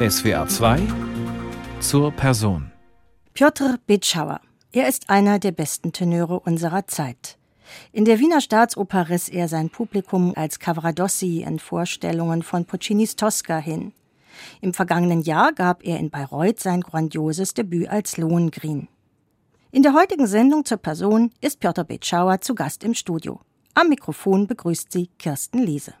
[0.00, 0.80] SWR 2
[1.80, 2.72] zur Person.
[3.34, 4.40] Piotr Bitschauer.
[4.72, 7.36] Er ist einer der besten Tenöre unserer Zeit.
[7.92, 13.58] In der Wiener Staatsoper riss er sein Publikum als Cavaradossi in Vorstellungen von Puccinis Tosca
[13.58, 13.92] hin.
[14.62, 18.88] Im vergangenen Jahr gab er in Bayreuth sein grandioses Debüt als Lohengrin.
[19.70, 23.42] In der heutigen Sendung zur Person ist Piotr Betschauer zu Gast im Studio.
[23.74, 25.92] Am Mikrofon begrüßt sie Kirsten Liese.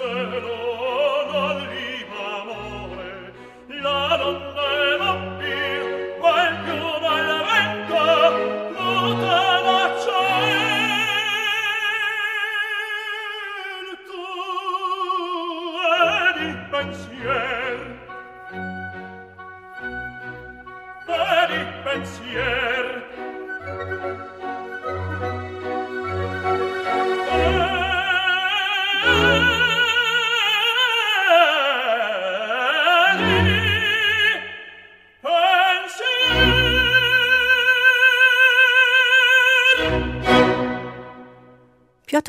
[0.00, 0.69] cielo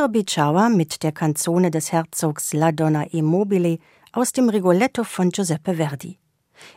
[0.01, 3.77] Piotr Bicciauer mit der Kanzone des Herzogs La Donna e Mobile
[4.13, 6.17] aus dem Rigoletto von Giuseppe Verdi.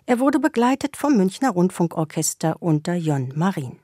[0.05, 3.79] Er wurde begleitet vom Münchner Rundfunkorchester unter Jon Marin.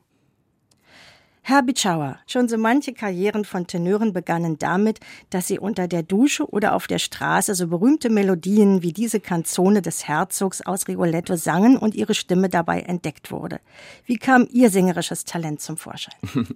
[1.40, 6.46] Herr Bitschauer, schon so manche Karrieren von Tenören begannen damit, dass sie unter der Dusche
[6.46, 11.78] oder auf der Straße so berühmte Melodien wie diese Kanzone des Herzogs aus Rigoletto sangen
[11.78, 13.60] und ihre Stimme dabei entdeckt wurde.
[14.04, 16.14] Wie kam Ihr sängerisches Talent zum Vorschein?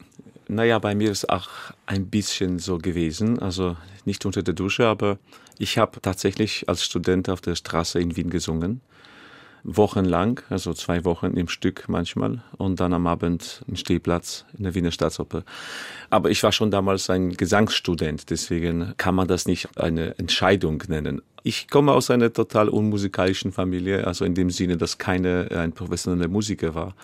[0.49, 1.49] Naja, bei mir ist auch
[1.87, 3.38] ein bisschen so gewesen.
[3.38, 5.19] Also nicht unter der Dusche, aber
[5.59, 8.81] ich habe tatsächlich als Student auf der Straße in Wien gesungen.
[9.66, 14.75] Wochenlang, also zwei Wochen im Stück manchmal und dann am Abend im Stehplatz in der
[14.75, 15.43] Wiener Staatsoper.
[16.10, 21.22] Aber ich war schon damals ein Gesangsstudent, deswegen kann man das nicht eine Entscheidung nennen.
[21.44, 26.28] Ich komme aus einer total unmusikalischen Familie, also in dem Sinne, dass keine ein professioneller
[26.28, 26.94] Musiker war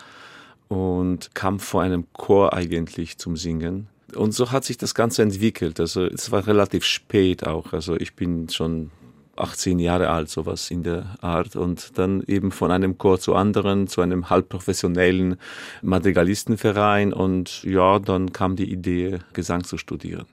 [0.71, 3.89] und kam vor einem Chor eigentlich zum Singen.
[4.15, 5.81] Und so hat sich das Ganze entwickelt.
[5.81, 7.73] Also es war relativ spät auch.
[7.73, 8.89] Also ich bin schon
[9.35, 11.57] 18 Jahre alt, sowas in der Art.
[11.57, 15.35] Und dann eben von einem Chor zu anderen, zu einem halbprofessionellen
[15.81, 17.11] Madrigalistenverein.
[17.11, 20.25] Und ja, dann kam die Idee, Gesang zu studieren.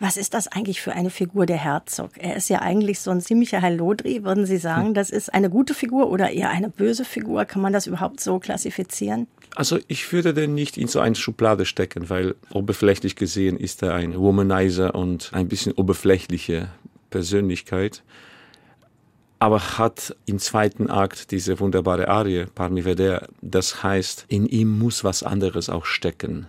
[0.00, 2.12] Was ist das eigentlich für eine Figur, der Herzog?
[2.16, 4.88] Er ist ja eigentlich so ein ziemlicher Hallodri, würden Sie sagen.
[4.88, 4.94] Hm.
[4.94, 7.44] Das ist eine gute Figur oder eher eine böse Figur?
[7.44, 9.26] Kann man das überhaupt so klassifizieren?
[9.54, 13.94] Also ich würde den nicht in so eine Schublade stecken, weil oberflächlich gesehen ist er
[13.94, 16.68] ein Womanizer und ein bisschen oberflächliche
[17.10, 18.02] Persönlichkeit.
[19.38, 25.04] Aber hat im zweiten Akt diese wunderbare Arie, Parmi Veder, das heißt, in ihm muss
[25.04, 26.46] was anderes auch stecken.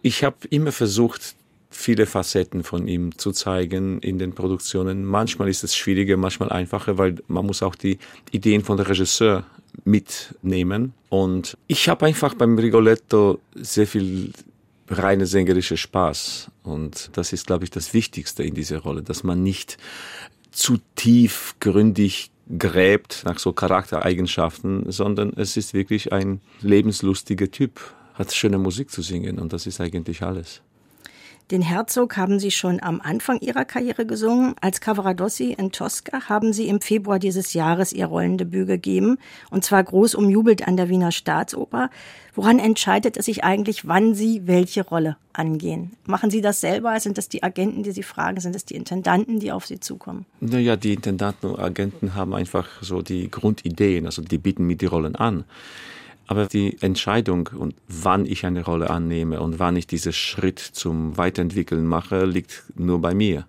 [0.00, 1.34] Ich habe immer versucht,
[1.70, 5.04] viele Facetten von ihm zu zeigen in den Produktionen.
[5.04, 7.98] Manchmal ist es schwieriger, manchmal einfacher, weil man muss auch die
[8.30, 9.44] Ideen von der Regisseur
[9.84, 10.94] mitnehmen.
[11.08, 14.32] Und ich habe einfach beim Rigoletto sehr viel
[14.88, 16.50] reine sängerische Spaß.
[16.62, 19.78] Und das ist, glaube ich, das Wichtigste in dieser Rolle, dass man nicht
[20.50, 27.80] zu tief gründig gräbt nach so Charaktereigenschaften, sondern es ist wirklich ein lebenslustiger Typ,
[28.14, 30.60] hat schöne Musik zu singen und das ist eigentlich alles.
[31.52, 34.54] Den Herzog haben Sie schon am Anfang Ihrer Karriere gesungen.
[34.62, 39.18] Als Cavaradossi in Tosca haben Sie im Februar dieses Jahres Ihr Rollendebüt gegeben.
[39.50, 41.90] Und zwar groß umjubelt an der Wiener Staatsoper.
[42.34, 45.92] Woran entscheidet es sich eigentlich, wann Sie welche Rolle angehen?
[46.06, 46.98] Machen Sie das selber?
[47.00, 48.40] Sind das die Agenten, die Sie fragen?
[48.40, 50.24] Sind das die Intendanten, die auf Sie zukommen?
[50.40, 54.86] Naja, die Intendanten und Agenten haben einfach so die Grundideen, also die bieten mir die
[54.86, 55.44] Rollen an.
[56.32, 61.18] Aber die Entscheidung und wann ich eine Rolle annehme und wann ich diesen Schritt zum
[61.18, 63.46] Weiterentwickeln mache, liegt nur bei mir.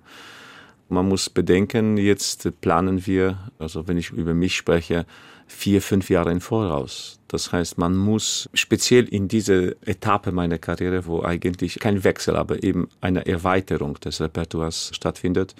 [0.89, 5.05] Man muss bedenken, jetzt planen wir, also wenn ich über mich spreche,
[5.47, 7.21] vier, fünf Jahre im Voraus.
[7.29, 12.63] Das heißt, man muss speziell in dieser Etappe meiner Karriere, wo eigentlich kein Wechsel, aber
[12.65, 15.55] eben eine Erweiterung des Repertoires stattfindet,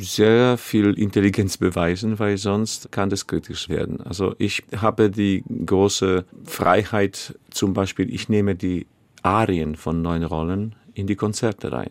[0.00, 4.00] sehr viel Intelligenz beweisen, weil sonst kann das kritisch werden.
[4.02, 8.86] Also ich habe die große Freiheit, zum Beispiel, ich nehme die
[9.22, 11.90] Arien von neuen Rollen in die Konzerte rein.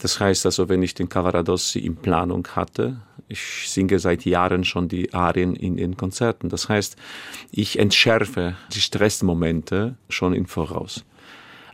[0.00, 4.88] Das heißt also, wenn ich den Cavaradossi in Planung hatte, ich singe seit Jahren schon
[4.88, 6.48] die Arien in den Konzerten.
[6.48, 6.96] Das heißt,
[7.50, 11.04] ich entschärfe die Stressmomente schon im Voraus.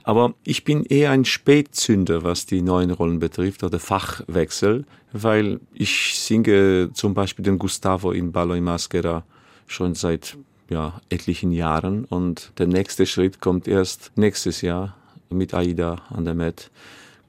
[0.04, 6.18] Aber ich bin eher ein Spätzünder, was die neuen Rollen betrifft oder Fachwechsel, weil ich
[6.18, 9.24] singe zum Beispiel den Gustavo in Ballo in Maschera
[9.66, 10.36] schon seit
[10.68, 14.96] ja, etlichen Jahren und der nächste Schritt kommt erst nächstes Jahr
[15.30, 16.70] mit Aida an der Met.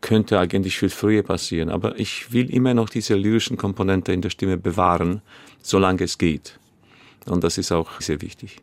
[0.02, 4.32] Könnte eigentlich viel früher passieren, aber ich will immer noch diese lyrischen Komponente in der
[4.32, 5.22] Stimme bewahren,
[5.62, 6.60] solange es geht.
[7.26, 8.58] Und das ist auch sehr wichtig.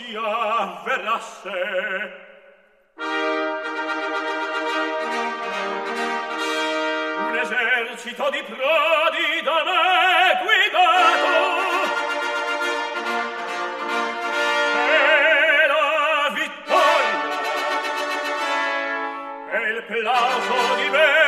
[0.00, 1.50] si avverasse
[7.18, 11.34] un esercito di prodi da me guidato.
[14.88, 17.18] E la vittoria.
[19.52, 21.19] E il plauso di me.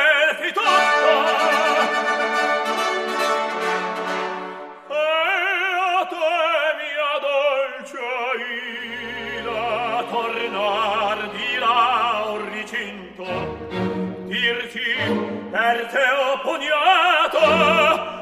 [12.73, 13.23] cinto
[14.25, 14.81] dirti
[15.51, 18.12] per te ho pugnato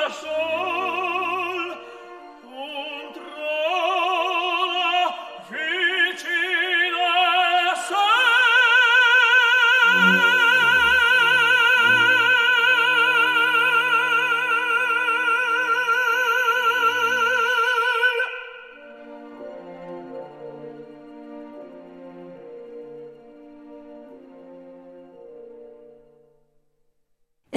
[0.00, 0.69] I lasciò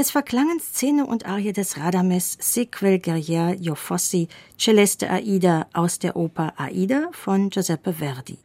[0.04, 4.28] Es verklangen Szene und Arie des Radames Sequel Guerrier Jofossi
[4.60, 8.38] Celeste Aida aus der Oper Aida von Giuseppe Verdi.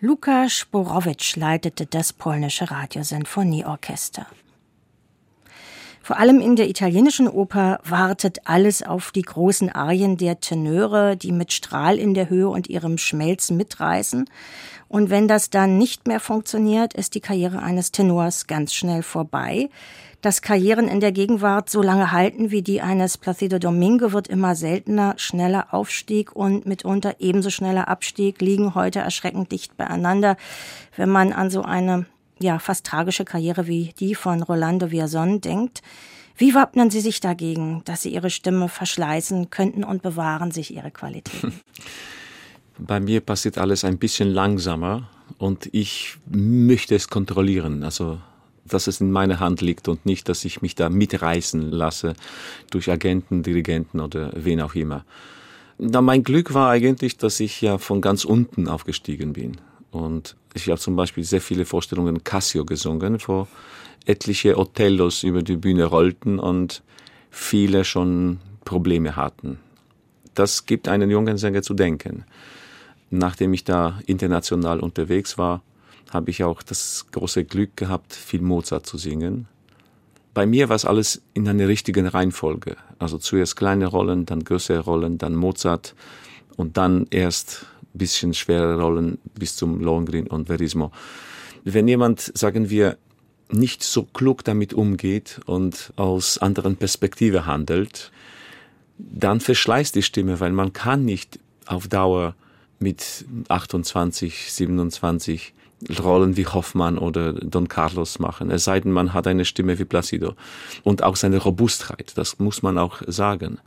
[0.00, 4.26] Luka Sporowitsch leitete das polnische Radiosinfonieorchester.
[6.06, 11.32] Vor allem in der italienischen Oper wartet alles auf die großen Arien der Tenöre, die
[11.32, 14.30] mit Strahl in der Höhe und ihrem Schmelzen mitreißen.
[14.86, 19.68] Und wenn das dann nicht mehr funktioniert, ist die Karriere eines Tenors ganz schnell vorbei.
[20.20, 24.54] Dass Karrieren in der Gegenwart so lange halten wie die eines Placido Domingo wird immer
[24.54, 25.14] seltener.
[25.16, 30.36] Schneller Aufstieg und mitunter ebenso schneller Abstieg liegen heute erschreckend dicht beieinander.
[30.94, 32.06] Wenn man an so eine
[32.38, 35.82] ja fast tragische Karriere wie die von Rolando Villazon denkt,
[36.38, 40.90] wie wappnen Sie sich dagegen, dass Sie Ihre Stimme verschleißen könnten und bewahren sich Ihre
[40.90, 41.52] Qualität?
[42.78, 47.82] Bei mir passiert alles ein bisschen langsamer und ich möchte es kontrollieren.
[47.84, 48.18] Also
[48.68, 52.14] dass es in meiner Hand liegt und nicht, dass ich mich da mitreißen lasse
[52.70, 55.04] durch Agenten, Dirigenten oder wen auch immer.
[55.78, 59.58] Na, mein Glück war eigentlich, dass ich ja von ganz unten aufgestiegen bin.
[59.96, 63.46] Und ich habe zum Beispiel sehr viele Vorstellungen Cassio gesungen, wo
[64.04, 66.82] etliche Othellos über die Bühne rollten und
[67.30, 69.58] viele schon Probleme hatten.
[70.34, 72.24] Das gibt einen jungen Sänger zu denken.
[73.10, 75.62] Nachdem ich da international unterwegs war,
[76.10, 79.48] habe ich auch das große Glück gehabt, viel Mozart zu singen.
[80.34, 82.76] Bei mir war es alles in einer richtigen Reihenfolge.
[82.98, 85.94] Also zuerst kleine Rollen, dann größere Rollen, dann Mozart
[86.56, 87.66] und dann erst
[87.98, 90.92] bisschen schwere Rollen bis zum Lohengrin und Verismo.
[91.64, 92.96] Wenn jemand, sagen wir,
[93.50, 98.10] nicht so klug damit umgeht und aus anderen Perspektive handelt,
[98.98, 102.34] dann verschleißt die Stimme, weil man kann nicht auf Dauer
[102.78, 105.54] mit 28, 27
[106.02, 108.50] Rollen wie Hoffmann oder Don Carlos machen.
[108.50, 110.34] Es sei denn, man hat eine Stimme wie Placido.
[110.82, 113.58] Und auch seine Robustheit, das muss man auch sagen.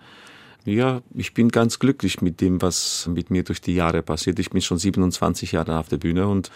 [0.70, 4.38] Ja, ich bin ganz glücklich mit dem, was mit mir durch die Jahre passiert.
[4.38, 6.52] Ich bin schon 27 Jahre auf der Bühne und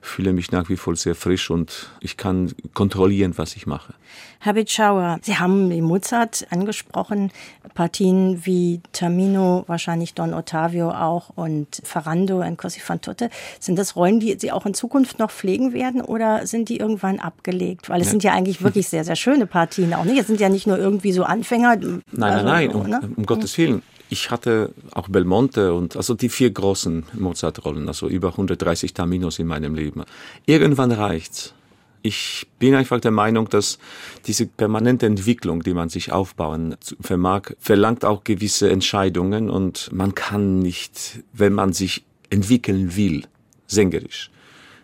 [0.00, 3.94] fühle mich nach wie vor sehr frisch und ich kann kontrollieren, was ich mache.
[4.42, 7.30] Herr Bitschauer, Sie haben Mozart angesprochen,
[7.74, 13.28] Partien wie Tamino, wahrscheinlich Don Ottavio auch und Ferrando in Così fan tutte.
[13.58, 17.20] Sind das Rollen, die Sie auch in Zukunft noch pflegen werden oder sind die irgendwann
[17.20, 17.90] abgelegt?
[17.90, 18.10] Weil es ja.
[18.12, 20.18] sind ja eigentlich wirklich sehr, sehr schöne Partien auch nicht.
[20.18, 21.76] Es sind ja nicht nur irgendwie so Anfänger.
[21.76, 23.00] Nein, nein, nein, um, ne?
[23.16, 23.82] um Gottes Willen.
[24.12, 29.46] Ich hatte auch Belmonte und also die vier großen Mozart-Rollen, also über 130 Taminos in
[29.46, 30.02] meinem Leben.
[30.46, 31.54] Irgendwann reicht's.
[32.02, 33.78] Ich bin einfach der Meinung, dass
[34.26, 40.58] diese permanente Entwicklung, die man sich aufbauen vermag, verlangt auch gewisse Entscheidungen und man kann
[40.58, 43.26] nicht, wenn man sich entwickeln will,
[43.68, 44.30] sängerisch,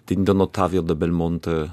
[0.08, 1.72] den Don Ottavio de Belmonte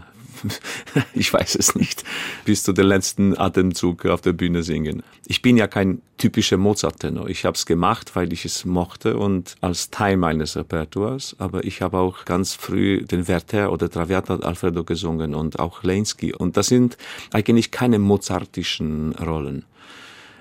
[1.13, 2.03] ich weiß es nicht,
[2.45, 5.03] bis zu den letzten Atemzug auf der Bühne singen.
[5.25, 7.29] Ich bin ja kein typischer Mozart-Tenor.
[7.29, 11.35] Ich habe es gemacht, weil ich es mochte und als Teil meines Repertoires.
[11.39, 16.33] Aber ich habe auch ganz früh den Werther oder Traviata Alfredo gesungen und auch Lensky.
[16.33, 16.97] Und das sind
[17.31, 19.65] eigentlich keine mozartischen Rollen.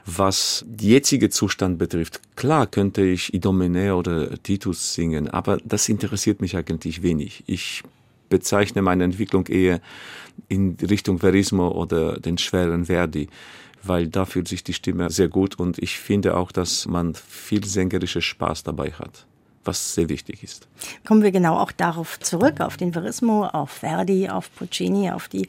[0.05, 6.57] Was jetzige Zustand betrifft, klar könnte ich Idomene oder Titus singen, aber das interessiert mich
[6.57, 7.45] eigentlich wenig.
[7.47, 7.85] Ich
[8.33, 9.83] bezeichne meine Entwicklung eher
[10.49, 13.29] in Richtung Verismo oder den schweren Verdi,
[13.83, 17.63] weil da fühlt sich die Stimme sehr gut und ich finde auch, dass man viel
[17.67, 19.27] sängerische Spaß dabei hat.
[19.65, 20.69] Was sehr wichtig ist.
[21.07, 25.47] Kommen wir genau auch darauf zurück, auf den Verismo, auf Verdi, auf Puccini, auf die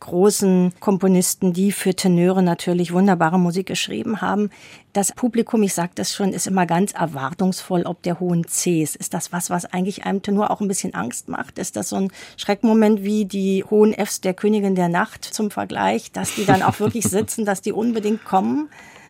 [0.00, 4.50] großen Komponisten, die für Tenöre natürlich wunderbare Musik geschrieben haben.
[4.92, 8.96] Das Publikum, ich sage das schon, ist immer ganz erwartungsvoll, ob der hohen Cs.
[8.96, 11.58] Ist das was, was eigentlich einem Tenor auch ein bisschen Angst macht?
[11.58, 16.12] Ist das so ein Schreckmoment wie die hohen Fs der Königin der Nacht zum Vergleich,
[16.12, 18.68] dass die dann auch wirklich sitzen, dass die unbedingt kommen?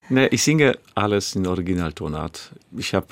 [0.09, 2.53] Ne, ich singe alles in Originaltonart.
[2.77, 3.09] Ich habe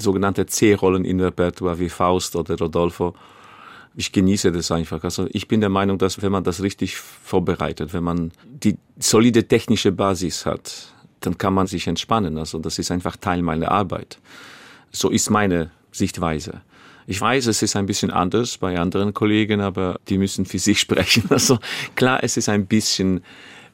[0.00, 3.14] sogenannte C-Rollen in Repertoire wie Faust oder Rodolfo.
[3.96, 5.02] Ich genieße das einfach.
[5.04, 9.46] Also ich bin der Meinung, dass wenn man das richtig vorbereitet, wenn man die solide
[9.46, 12.38] technische Basis hat, dann kann man sich entspannen.
[12.38, 14.18] Also das ist einfach Teil meiner Arbeit.
[14.90, 16.62] So ist meine Sichtweise.
[17.06, 20.80] Ich weiß, es ist ein bisschen anders bei anderen Kollegen, aber die müssen für sich
[20.86, 21.24] sprechen.
[21.30, 21.58] Also
[21.94, 23.22] klar, es ist ein bisschen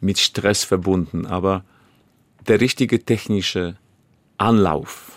[0.00, 1.64] mit Stress verbunden, aber
[2.48, 3.76] der richtige technische
[4.38, 5.15] Anlauf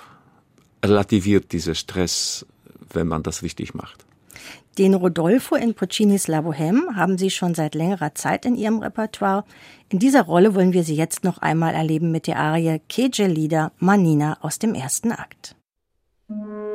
[0.83, 2.45] relativiert dieser Stress,
[2.93, 4.05] wenn man das richtig macht.
[4.77, 9.43] Den Rodolfo in Puccinis La Bohème haben Sie schon seit längerer Zeit in Ihrem Repertoire.
[9.89, 13.73] In dieser Rolle wollen wir Sie jetzt noch einmal erleben mit der Arie Che gelida
[13.79, 15.55] Manina aus dem ersten Akt.
[16.29, 16.68] Che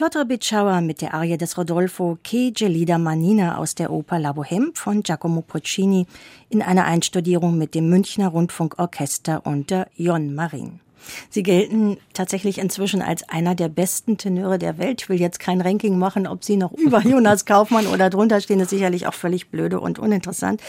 [0.00, 4.70] Piotr Bitschauer mit der Arie des Rodolfo Che Gelida Manina aus der Oper La Bohème
[4.72, 6.06] von Giacomo Puccini
[6.48, 10.80] in einer Einstudierung mit dem Münchner Rundfunkorchester unter Jon Marin.
[11.28, 15.02] Sie gelten tatsächlich inzwischen als einer der besten Tenöre der Welt.
[15.02, 18.60] Ich will jetzt kein Ranking machen, ob Sie noch über Jonas Kaufmann oder drunter stehen,
[18.60, 20.62] ist sicherlich auch völlig blöde und uninteressant.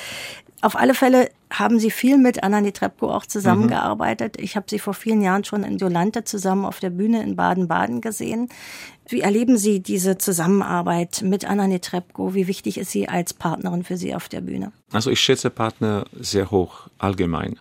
[0.59, 4.37] Auf alle Fälle haben Sie viel mit Anna Netrebko auch zusammengearbeitet.
[4.37, 4.43] Mhm.
[4.43, 8.01] Ich habe Sie vor vielen Jahren schon in Jolante zusammen auf der Bühne in Baden-Baden
[8.01, 8.49] gesehen.
[9.07, 12.33] Wie erleben Sie diese Zusammenarbeit mit Anna Netrebko?
[12.33, 14.71] Wie wichtig ist sie als Partnerin für Sie auf der Bühne?
[14.91, 17.59] Also ich schätze Partner sehr hoch allgemein.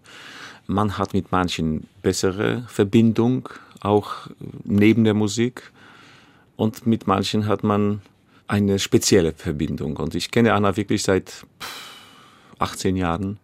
[0.67, 3.49] Man hat mit manchen bessere Verbindung,
[3.81, 4.29] auch
[4.63, 5.73] neben der Musik.
[6.55, 8.03] Und mit manchen hat man
[8.47, 9.97] eine spezielle Verbindung.
[9.97, 11.45] Und ich kenne Anna wirklich seit
[12.61, 13.39] 18 Jahren.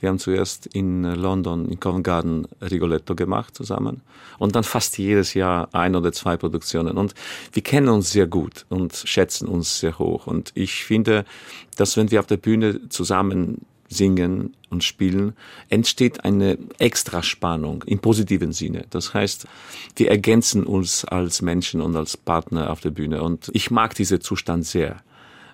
[0.00, 4.02] Wir haben zuerst in London, in Covent Garden, Rigoletto gemacht zusammen
[4.38, 6.98] und dann fast jedes Jahr ein oder zwei Produktionen.
[6.98, 7.14] Und
[7.52, 10.26] wir kennen uns sehr gut und schätzen uns sehr hoch.
[10.26, 11.24] Und ich finde,
[11.76, 15.34] dass wenn wir auf der Bühne zusammen singen und spielen,
[15.68, 18.84] entsteht eine Extraspannung im positiven Sinne.
[18.90, 19.46] Das heißt,
[19.96, 23.22] wir ergänzen uns als Menschen und als Partner auf der Bühne.
[23.22, 24.96] Und ich mag diesen Zustand sehr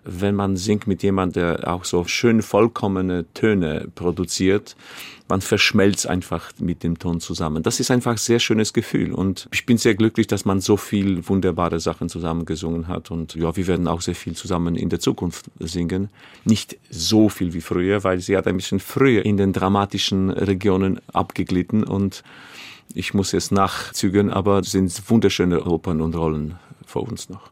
[0.04, 4.76] wenn man singt mit jemandem, der auch so schön vollkommene Töne produziert,
[5.28, 7.62] man verschmelzt einfach mit dem Ton zusammen.
[7.62, 10.76] Das ist einfach ein sehr schönes Gefühl und ich bin sehr glücklich, dass man so
[10.76, 14.88] viel wunderbare Sachen zusammen gesungen hat und ja, wir werden auch sehr viel zusammen in
[14.88, 16.10] der Zukunft singen.
[16.44, 21.00] Nicht so viel wie früher, weil sie hat ein bisschen früher in den dramatischen Regionen
[21.12, 22.22] abgeglitten und
[22.94, 27.51] ich muss jetzt nachzügen, aber es sind wunderschöne Opern und Rollen vor uns noch.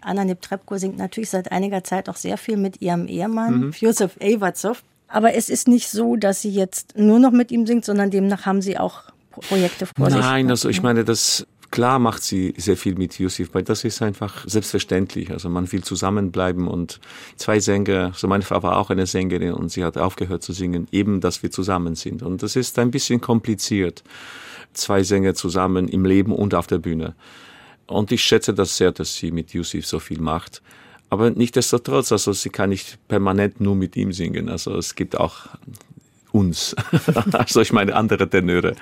[0.00, 3.74] Anna Neptrepko singt natürlich seit einiger Zeit auch sehr viel mit ihrem Ehemann, mhm.
[3.78, 4.82] Josef Evatsov.
[5.08, 8.44] Aber es ist nicht so, dass sie jetzt nur noch mit ihm singt, sondern demnach
[8.44, 10.20] haben sie auch Projekte vor sich.
[10.20, 14.02] Nein, also ich meine, das klar macht sie sehr viel mit Yusuf, weil das ist
[14.02, 15.30] einfach selbstverständlich.
[15.30, 17.00] Also man will zusammenbleiben und
[17.36, 20.52] zwei Sänger, so also meine Frau war auch eine Sängerin und sie hat aufgehört zu
[20.52, 22.22] singen, eben, dass wir zusammen sind.
[22.22, 24.02] Und das ist ein bisschen kompliziert.
[24.72, 27.14] Zwei Sänger zusammen im Leben und auf der Bühne.
[27.88, 30.62] Und ich schätze das sehr, dass sie mit Yusuf so viel macht.
[31.10, 34.48] Aber nichtdestotrotz, also sie kann nicht permanent nur mit ihm singen.
[34.48, 35.48] Also es gibt auch
[36.32, 36.76] uns,
[37.32, 38.76] also ich meine andere Tenöre.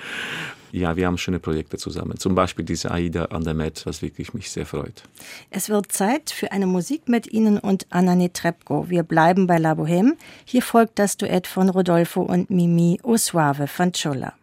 [0.73, 2.17] Ja, wir haben schöne Projekte zusammen.
[2.17, 5.03] Zum Beispiel diese Aida an der Met, was wirklich mich sehr freut.
[5.49, 8.89] Es wird Zeit für eine Musik mit Ihnen und Anna Netrebko.
[8.89, 10.17] Wir bleiben bei La Bohème.
[10.43, 14.33] Hier folgt das Duett von Rodolfo und Mimi O Suave Fanciola.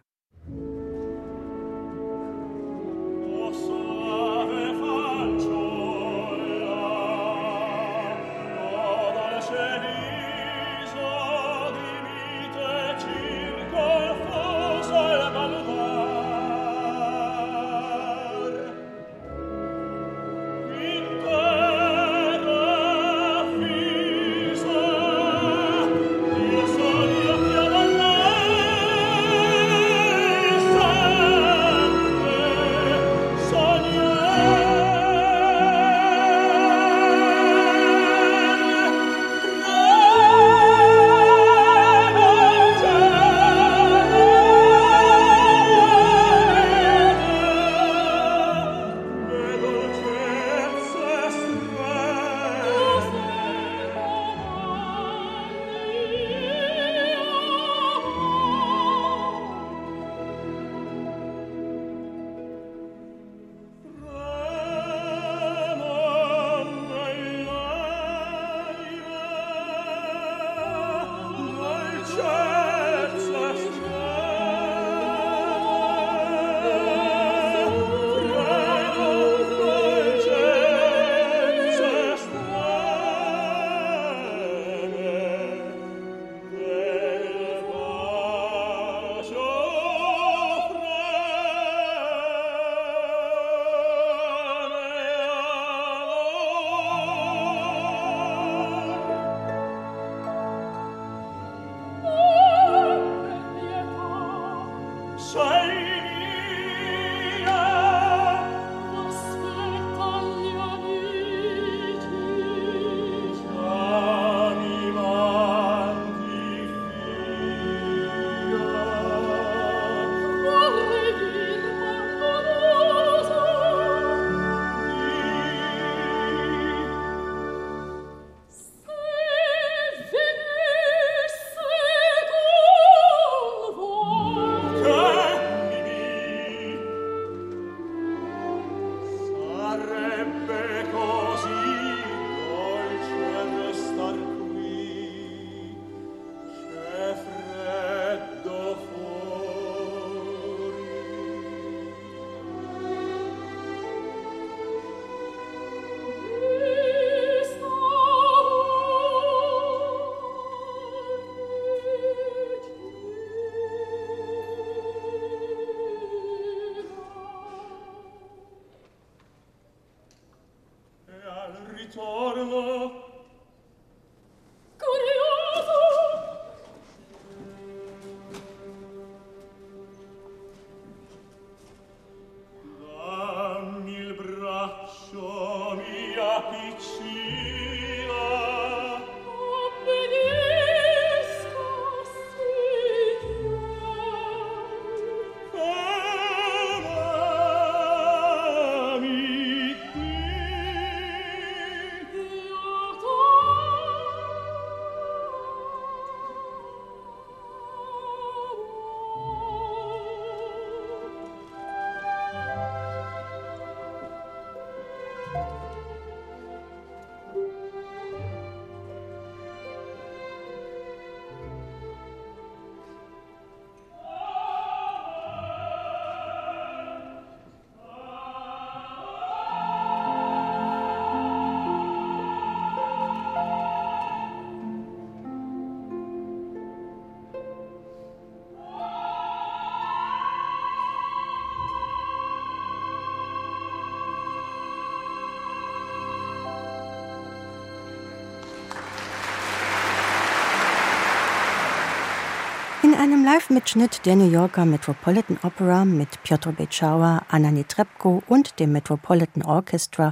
[253.05, 259.43] Einem Live-Mitschnitt der New Yorker Metropolitan Opera mit Piotr Beczała, Anna Netrebko und dem Metropolitan
[259.43, 260.11] Orchestra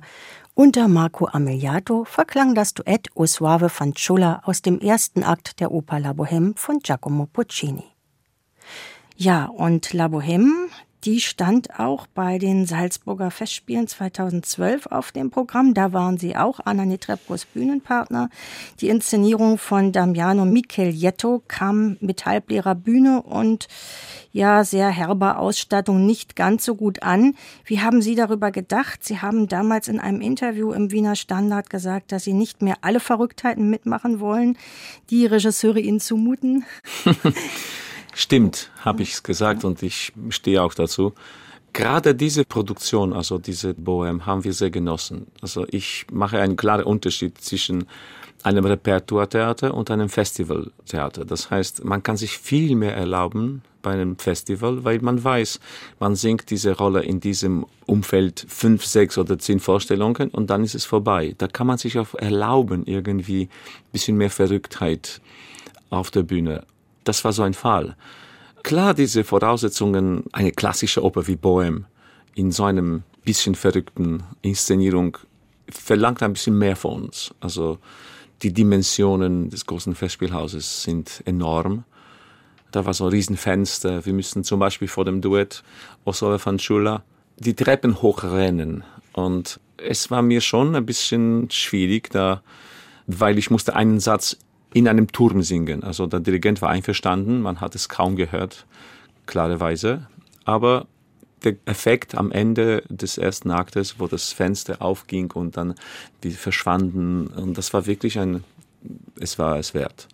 [0.54, 6.00] unter Marco Amiliato verklang das Duett O Suave Fanciulla aus dem ersten Akt der Oper
[6.00, 7.86] La Bohème von Giacomo Puccini.
[9.16, 10.62] Ja, und La Bohème,
[11.06, 15.74] die stand auch bei den Salzburger Festspielen 2012 auf dem Programm.
[15.74, 18.30] Da waren sie auch Anna Netrebkos Bühnenpartner.
[18.80, 23.68] Die Inszenierung von Damiano Michelietto kam mit halbleerer Bühne und
[24.32, 27.36] ja, sehr herber Ausstattung nicht ganz so gut an.
[27.66, 29.04] Wie haben Sie darüber gedacht?
[29.04, 33.00] Sie haben damals in einem Interview im Wiener Standard gesagt, dass Sie nicht mehr alle
[33.00, 34.58] Verrücktheiten mitmachen wollen,
[35.10, 36.66] die Regisseure Ihnen zumuten.
[38.15, 41.13] Stimmt, habe ich gesagt und ich stehe auch dazu.
[41.73, 45.26] Gerade diese Produktion, also diese Bohem, haben wir sehr genossen.
[45.41, 47.86] Also ich mache einen klaren Unterschied zwischen
[48.43, 51.26] einem Repertoiretheater und einem Festivaltheater.
[51.26, 55.60] Das heißt, man kann sich viel mehr erlauben bei einem Festival, weil man weiß,
[55.99, 60.76] man singt diese Rolle in diesem Umfeld fünf, sechs oder zehn Vorstellungen und dann ist
[60.76, 61.34] es vorbei.
[61.38, 65.21] Da kann man sich auch erlauben, irgendwie ein bisschen mehr Verrücktheit
[65.89, 66.65] auf der Bühne
[67.04, 67.96] das war so ein Fall.
[68.63, 71.86] Klar, diese Voraussetzungen, eine klassische Oper wie Bohem
[72.36, 75.18] in so einem bisschen verrückten Inszenierung
[75.70, 77.34] verlangt ein bisschen mehr von uns.
[77.39, 77.80] Also
[78.42, 81.84] die Dimensionen des großen Festspielhauses sind enorm.
[82.72, 84.06] Da war so ein Riesenfenster.
[84.06, 85.63] Wir müssen zum Beispiel vor dem Duett
[86.06, 87.04] Osola van Schula
[87.38, 88.84] die Treppen hochrennen.
[89.13, 92.42] Und es war mir schon ein bisschen schwierig da,
[93.08, 94.38] weil ich musste einen Satz
[94.74, 95.84] in einem Turm singen.
[95.84, 98.66] Also der Dirigent war einverstanden, man hat es kaum gehört,
[99.26, 100.08] klarerweise.
[100.46, 100.88] Aber
[101.44, 105.76] der Effekt am Ende des ersten Aktes, wo das Fenster aufging und dann
[106.24, 108.44] die verschwanden, und das war wirklich ein,
[109.20, 110.08] es war es wert.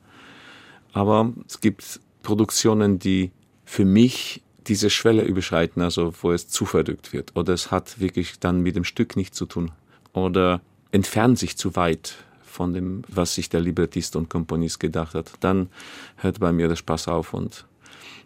[0.92, 3.32] Aber es gibt Produktionen, die
[3.64, 7.36] für mich diese Schwelle überschreiten, also wo es zu verrückt wird.
[7.36, 9.72] Oder es hat wirklich dann mit dem Stück nichts zu tun.
[10.14, 12.16] Oder entfernt sich zu weit
[12.60, 15.70] von dem, was sich der Librettist und Komponist gedacht hat, dann
[16.18, 17.66] hört bei mir der Spaß auf und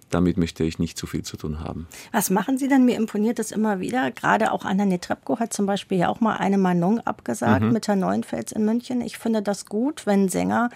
[0.10, 1.88] damit möchte ich nicht zu viel zu tun haben.
[2.12, 2.84] Was machen Sie denn?
[2.84, 4.10] Mir imponiert das immer wieder.
[4.10, 7.74] Gerade auch Anna Netrebko hat zum Beispiel ja auch mal eine Manon abgesagt mhm.
[7.74, 9.02] mit Herrn Neuenfels in München.
[9.02, 10.72] Ich finde das gut, wenn Sänger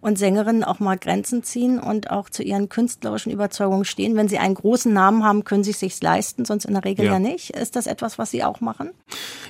[0.00, 4.16] und Sängerinnen auch mal Grenzen ziehen und auch zu ihren künstlerischen Überzeugungen stehen.
[4.16, 7.04] Wenn sie einen großen Namen haben, können sie es sich leisten, sonst in der Regel
[7.04, 7.12] ja.
[7.12, 7.50] ja nicht.
[7.50, 8.90] Ist das etwas, was Sie auch machen?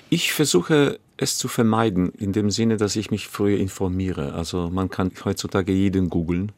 [0.08, 4.32] Ich versuche es zu vermeiden, in dem Sinne, dass ich mich früher informiere.
[4.32, 6.52] Also man kann heutzutage jeden googeln.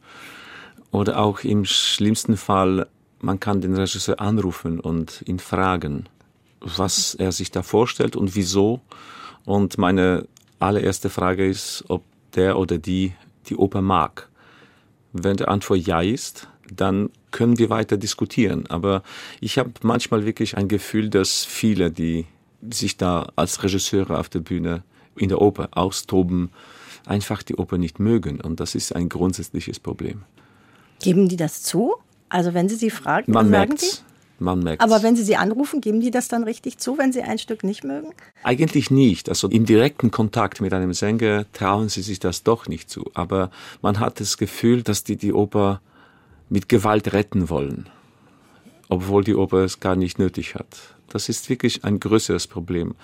[0.91, 2.87] Oder auch im schlimmsten Fall,
[3.19, 6.07] man kann den Regisseur anrufen und ihn fragen,
[6.59, 8.79] was er sich da vorstellt und wieso.
[9.45, 10.27] Und meine
[10.59, 12.03] allererste Frage ist, ob
[12.35, 14.29] der oder die die Oper mag.
[15.11, 18.65] Wenn die Antwort ja ist, dann können wir weiter diskutieren.
[18.69, 19.03] Aber
[19.41, 22.25] ich habe manchmal wirklich ein Gefühl, dass viele, die
[22.71, 24.83] sich da als Regisseure auf der Bühne
[25.15, 26.51] in der Oper austoben,
[27.05, 28.39] einfach die Oper nicht mögen.
[28.39, 30.23] Und das ist ein grundsätzliches Problem.
[31.01, 31.95] Geben die das zu?
[32.29, 33.77] Also wenn Sie sie fragen, Man.
[33.77, 33.97] Sie?
[34.39, 34.83] Man merkt's.
[34.83, 37.63] Aber wenn Sie sie anrufen, geben die das dann richtig zu, wenn Sie ein Stück
[37.63, 38.13] nicht mögen?
[38.43, 39.29] Eigentlich nicht.
[39.29, 43.09] Also im direkten Kontakt mit einem Sänger trauen sie sich das doch nicht zu.
[43.13, 45.81] Aber man hat das Gefühl, dass die die Oper
[46.49, 47.89] mit Gewalt retten wollen,
[48.89, 50.95] obwohl die Oper es gar nicht nötig hat.
[51.09, 52.95] Das ist wirklich ein größeres Problem.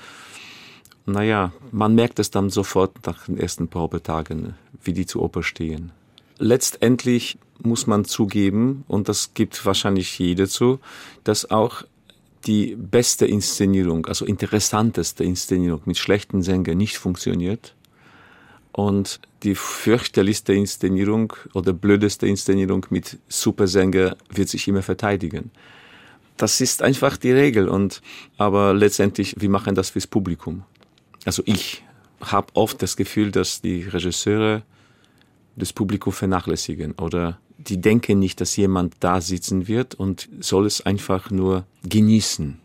[1.06, 5.92] Naja, man merkt es dann sofort nach den ersten Probetagen, wie die zur Oper stehen.
[6.38, 10.80] Letztendlich muss man zugeben, und das gibt wahrscheinlich jeder zu,
[11.24, 11.84] dass auch
[12.46, 17.76] die beste Inszenierung, also interessanteste Inszenierung mit schlechten Sängern nicht funktioniert.
[18.72, 25.52] Und die fürchterlichste Inszenierung oder blödeste Inszenierung mit Supersänger wird sich immer verteidigen.
[26.38, 27.68] Das ist einfach die Regel.
[27.68, 28.02] Und,
[28.38, 30.64] aber letztendlich, wir machen das fürs Publikum.
[31.26, 31.84] Also ich
[32.22, 34.64] habe oft das Gefühl, dass die Regisseure
[35.58, 40.82] das Publikum vernachlässigen oder die denken nicht, dass jemand da sitzen wird und soll es
[40.86, 42.60] einfach nur genießen.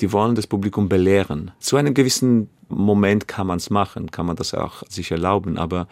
[0.00, 1.50] Die wollen das Publikum belehren.
[1.60, 5.86] Zu einem gewissen Moment kann man es machen, kann man das auch sich erlauben, aber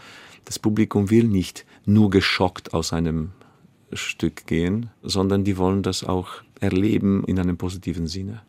[0.47, 3.33] das Publikum will nicht nur geschockt aus einem
[3.93, 6.29] Stück gehen, sondern die wollen das auch
[6.61, 8.43] erleben in einem positiven Sinne.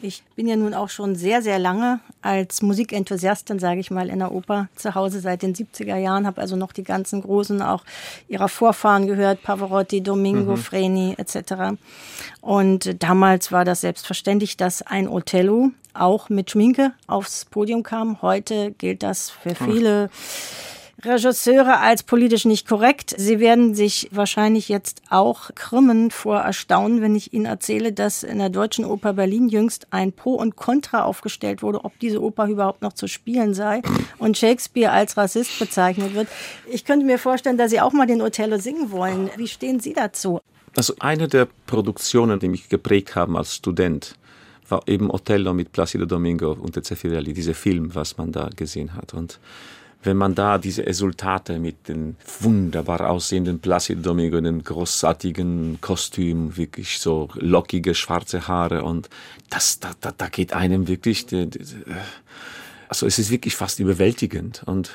[0.00, 4.18] Ich bin ja nun auch schon sehr, sehr lange als Musikenthusiastin, sage ich mal, in
[4.18, 7.84] der Oper zu Hause seit den 70er Jahren, habe also noch die ganzen großen auch
[8.28, 10.56] ihrer Vorfahren gehört, Pavarotti, Domingo, mhm.
[10.56, 11.78] Freni etc.
[12.40, 18.20] Und damals war das selbstverständlich, dass ein Othello auch mit Schminke aufs Podium kam.
[18.22, 20.10] Heute gilt das für viele.
[20.12, 20.75] Ach
[21.06, 23.14] Regisseure als politisch nicht korrekt.
[23.16, 28.38] Sie werden sich wahrscheinlich jetzt auch krümmen vor Erstaunen, wenn ich Ihnen erzähle, dass in
[28.38, 32.82] der Deutschen Oper Berlin jüngst ein Pro und Contra aufgestellt wurde, ob diese Oper überhaupt
[32.82, 33.82] noch zu spielen sei
[34.18, 36.28] und Shakespeare als Rassist bezeichnet wird.
[36.70, 39.30] Ich könnte mir vorstellen, dass Sie auch mal den Othello singen wollen.
[39.36, 40.40] Wie stehen Sie dazu?
[40.76, 44.16] Also eine der Produktionen, die mich geprägt haben als Student,
[44.68, 48.94] war eben Othello mit Placido Domingo und der Zeffirelli, dieser Film, was man da gesehen
[48.94, 49.14] hat.
[49.14, 49.38] Und
[50.02, 56.98] wenn man da diese Resultate mit den wunderbar aussehenden Placido Domingo, den großartigen Kostüm, wirklich
[57.00, 59.08] so lockige schwarze Haare und
[59.50, 61.26] das, da, da, da geht einem wirklich,
[62.88, 64.92] also es ist wirklich fast überwältigend und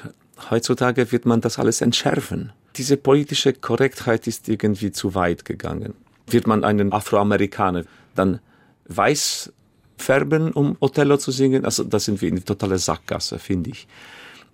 [0.50, 2.54] heutzutage wird man das alles entschärfen.
[2.78, 5.94] Diese politische Korrektheit ist irgendwie zu weit gegangen.
[6.28, 7.84] Wird man einen Afroamerikaner
[8.16, 8.40] dann
[8.88, 9.52] weiß
[9.98, 11.66] färben, um Othello zu singen?
[11.66, 13.88] Also das sind wir in die totale Sackgasse, finde ich.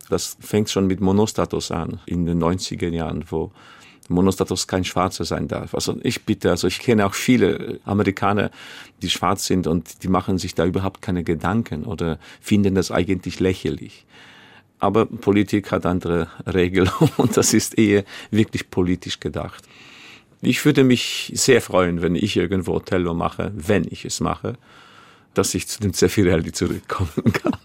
[0.09, 3.51] Das fängt schon mit Monostatus an, in den 90er Jahren, wo
[4.09, 5.75] Monostatus kein Schwarzer sein darf.
[5.75, 8.51] Also ich bitte, also ich kenne auch viele Amerikaner,
[9.01, 13.39] die schwarz sind und die machen sich da überhaupt keine Gedanken oder finden das eigentlich
[13.39, 14.05] lächerlich.
[14.79, 19.63] Aber Politik hat andere Regeln und das ist eher wirklich politisch gedacht.
[20.41, 24.53] Ich würde mich sehr freuen, wenn ich irgendwo Othello mache, wenn ich es mache,
[25.33, 27.59] dass ich zu dem Zeffirelli zurückkommen kann.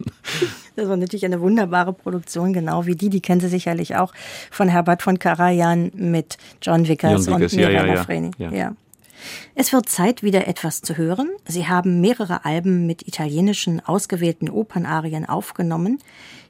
[0.76, 3.10] Das war natürlich eine wunderbare Produktion, genau wie die.
[3.10, 4.12] Die kennen Sie sicherlich auch
[4.50, 8.30] von Herbert von Karajan mit John Vickers, John Vickers und Mirella ja, ja, Freni.
[8.38, 8.50] Ja.
[8.50, 8.72] ja.
[9.54, 11.30] Es wird Zeit, wieder etwas zu hören.
[11.46, 15.98] Sie haben mehrere Alben mit italienischen ausgewählten Opernarien aufgenommen.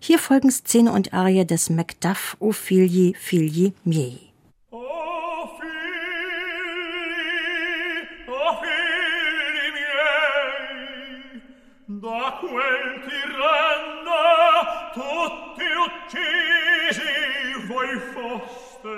[0.00, 4.18] Hier folgen Szene und Arie des Macduff O figli, figli miei.
[12.02, 14.01] da quel tiranno
[14.92, 17.12] tutti uccisi
[17.66, 18.96] voi foste.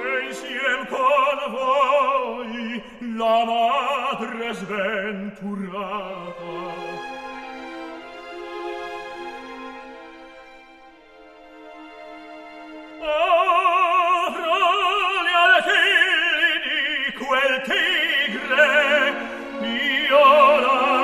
[0.00, 2.82] E insiem con voi
[3.16, 5.76] la madre sventurata.
[13.00, 18.66] Ah, Avrali alle figli quel tigre
[19.62, 20.24] io
[20.60, 20.97] la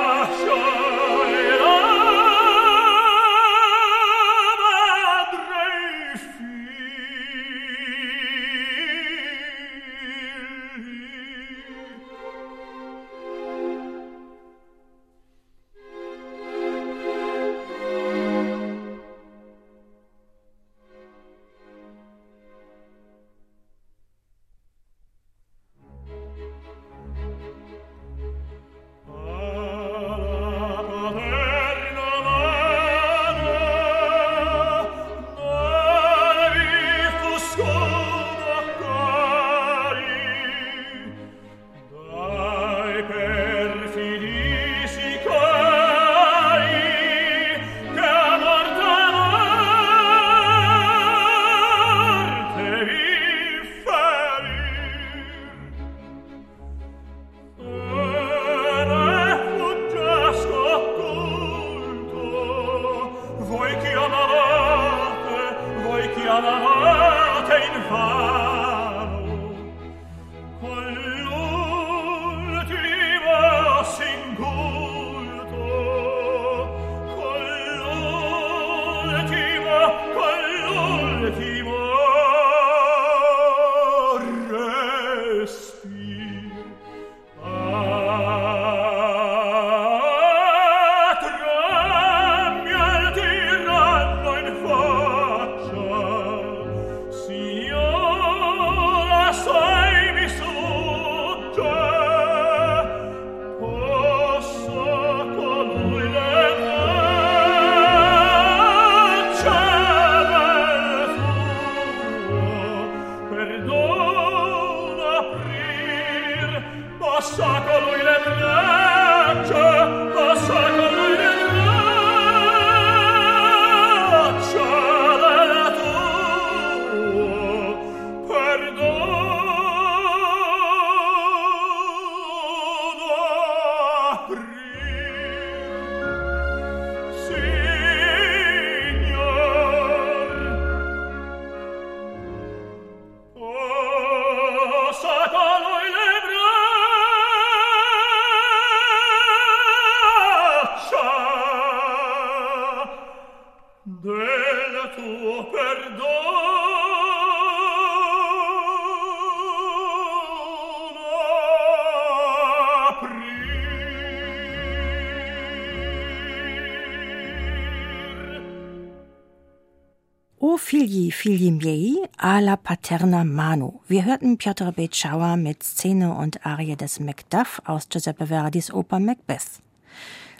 [172.91, 173.81] alla paterna mano.
[173.87, 179.61] Wir hörten Piotr Beczauer mit Szene und Arie des Macduff aus Giuseppe Verdis Oper Macbeth.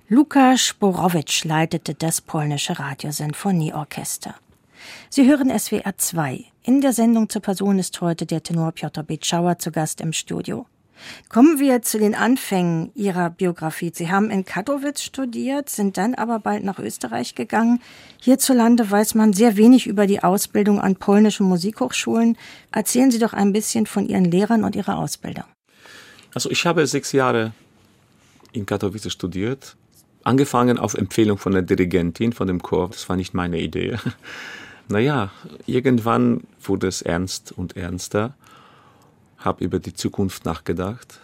[0.09, 4.35] Luka Sporowitsch leitete das polnische Radiosinfonieorchester.
[5.09, 6.45] Sie hören SWR 2.
[6.63, 10.67] In der Sendung zur Person ist heute der Tenor Piotr Beczauer zu Gast im Studio.
[11.29, 13.91] Kommen wir zu den Anfängen Ihrer Biografie.
[13.93, 17.81] Sie haben in Katowice studiert, sind dann aber bald nach Österreich gegangen.
[18.21, 22.37] Hierzulande weiß man sehr wenig über die Ausbildung an polnischen Musikhochschulen.
[22.71, 25.45] Erzählen Sie doch ein bisschen von Ihren Lehrern und Ihrer Ausbildung.
[26.33, 27.53] Also ich habe sechs Jahre
[28.51, 29.75] in Katowice studiert,
[30.23, 32.89] angefangen auf Empfehlung von der Dirigentin von dem Chor.
[32.89, 33.97] Das war nicht meine Idee.
[34.87, 35.31] Naja,
[35.65, 38.35] irgendwann wurde es ernst und ernster
[39.45, 41.19] habe über die Zukunft nachgedacht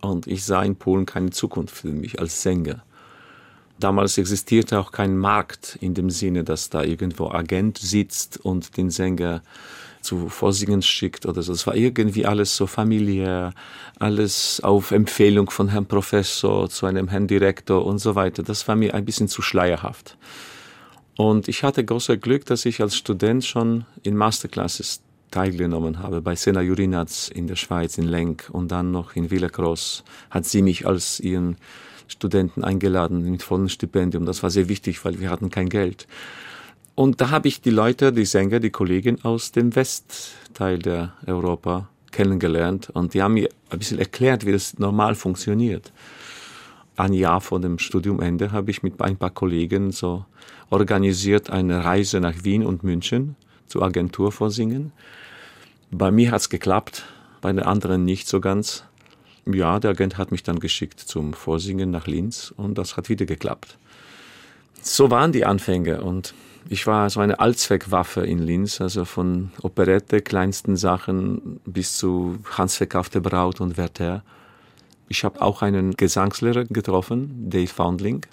[0.00, 2.82] und ich sah in Polen keine Zukunft für mich als Sänger.
[3.78, 8.90] Damals existierte auch kein Markt in dem Sinne, dass da irgendwo Agent sitzt und den
[8.90, 9.42] Sänger
[10.02, 11.52] zu Vorsingen schickt oder so.
[11.52, 13.54] Es war irgendwie alles so familiär,
[13.98, 18.42] alles auf Empfehlung von Herrn Professor zu einem Herrn Direktor und so weiter.
[18.42, 20.16] Das war mir ein bisschen zu schleierhaft.
[21.16, 26.34] Und ich hatte große Glück, dass ich als Student schon in Masterclasses teilgenommen habe bei
[26.34, 30.86] Sena Jurinaz in der Schweiz, in Lenk und dann noch in Villacross, hat sie mich
[30.86, 31.56] als ihren
[32.08, 34.26] Studenten eingeladen mit vollem Stipendium.
[34.26, 36.06] Das war sehr wichtig, weil wir hatten kein Geld.
[36.94, 41.88] Und da habe ich die Leute, die Sänger, die Kollegen aus dem Westteil der Europa
[42.10, 45.92] kennengelernt und die haben mir ein bisschen erklärt, wie das normal funktioniert.
[46.96, 50.24] Ein Jahr vor dem Studiumende habe ich mit ein paar Kollegen so
[50.68, 54.92] organisiert eine Reise nach Wien und München zur Agentur vorsingen.
[55.92, 57.04] Bei mir hat's geklappt,
[57.40, 58.84] bei den anderen nicht so ganz.
[59.44, 63.26] Ja, der Agent hat mich dann geschickt zum Vorsingen nach Linz und das hat wieder
[63.26, 63.76] geklappt.
[64.82, 66.32] So waren die Anfänge und
[66.68, 72.76] ich war so eine Allzweckwaffe in Linz, also von Operette, kleinsten Sachen bis zu Hans
[72.76, 74.22] verkaufte Braut und Werther.
[75.08, 78.26] Ich habe auch einen Gesangslehrer getroffen, Dave Foundling,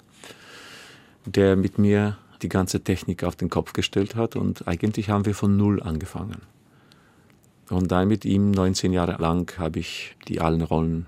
[1.24, 5.34] der mit mir die ganze Technik auf den Kopf gestellt hat und eigentlich haben wir
[5.34, 6.42] von Null angefangen.
[7.70, 11.06] Und dann mit ihm 19 Jahre lang habe ich die allen Rollen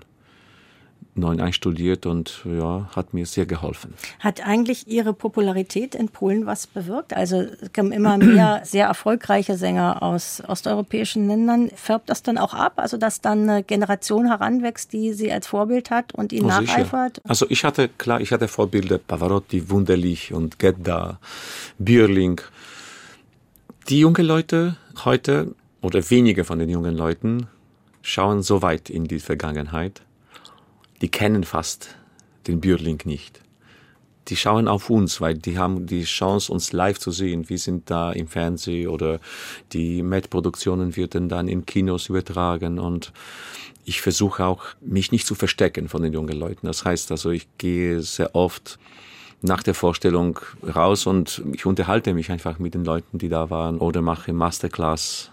[1.15, 3.93] neu einstudiert und ja, hat mir sehr geholfen.
[4.19, 7.13] Hat eigentlich Ihre Popularität in Polen was bewirkt?
[7.13, 11.69] Also es kommen immer mehr sehr erfolgreiche Sänger aus osteuropäischen Ländern.
[11.75, 12.73] Färbt das dann auch ab?
[12.77, 17.17] Also dass dann eine Generation heranwächst, die Sie als Vorbild hat und Ihnen oh, nacheifert?
[17.17, 17.29] Sicher.
[17.29, 21.19] Also ich hatte, klar, ich hatte Vorbilder, Pavarotti, Wunderlich und Gedda,
[21.77, 22.39] Bierling.
[23.89, 27.47] Die jungen Leute heute oder wenige von den jungen Leuten
[28.01, 30.01] schauen so weit in die Vergangenheit.
[31.01, 31.95] Die kennen fast
[32.47, 33.41] den Bürling nicht.
[34.27, 37.49] Die schauen auf uns, weil die haben die Chance, uns live zu sehen.
[37.49, 39.19] Wir sind da im Fernsehen oder
[39.73, 43.11] die Met-Produktionen werden dann in Kinos übertragen und
[43.83, 46.67] ich versuche auch, mich nicht zu verstecken von den jungen Leuten.
[46.67, 48.77] Das heißt also, ich gehe sehr oft
[49.41, 53.79] nach der Vorstellung raus und ich unterhalte mich einfach mit den Leuten, die da waren
[53.79, 55.31] oder mache Masterclass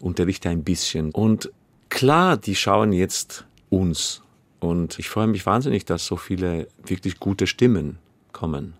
[0.00, 1.10] unterrichte ein bisschen.
[1.12, 1.50] Und
[1.88, 4.22] klar, die schauen jetzt uns.
[4.58, 7.98] Und ich freue mich wahnsinnig, dass so viele wirklich gute Stimmen
[8.32, 8.74] kommen.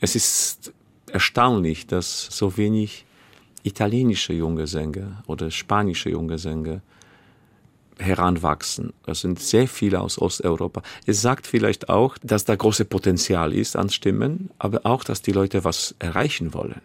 [0.00, 0.72] Es ist
[1.12, 3.04] erstaunlich, dass so wenig
[3.62, 6.80] italienische junge Sänger oder spanische junge Sänger
[7.98, 8.94] heranwachsen.
[9.04, 10.82] Das sind sehr viele aus Osteuropa.
[11.04, 15.32] Es sagt vielleicht auch, dass da große Potenzial ist an Stimmen, aber auch, dass die
[15.32, 16.80] Leute was erreichen wollen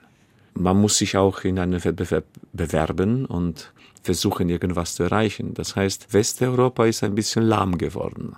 [0.55, 5.53] man muss sich auch in einem Wettbewerb bewerben und versuchen, irgendwas zu erreichen.
[5.53, 8.35] Das heißt, Westeuropa ist ein bisschen lahm geworden.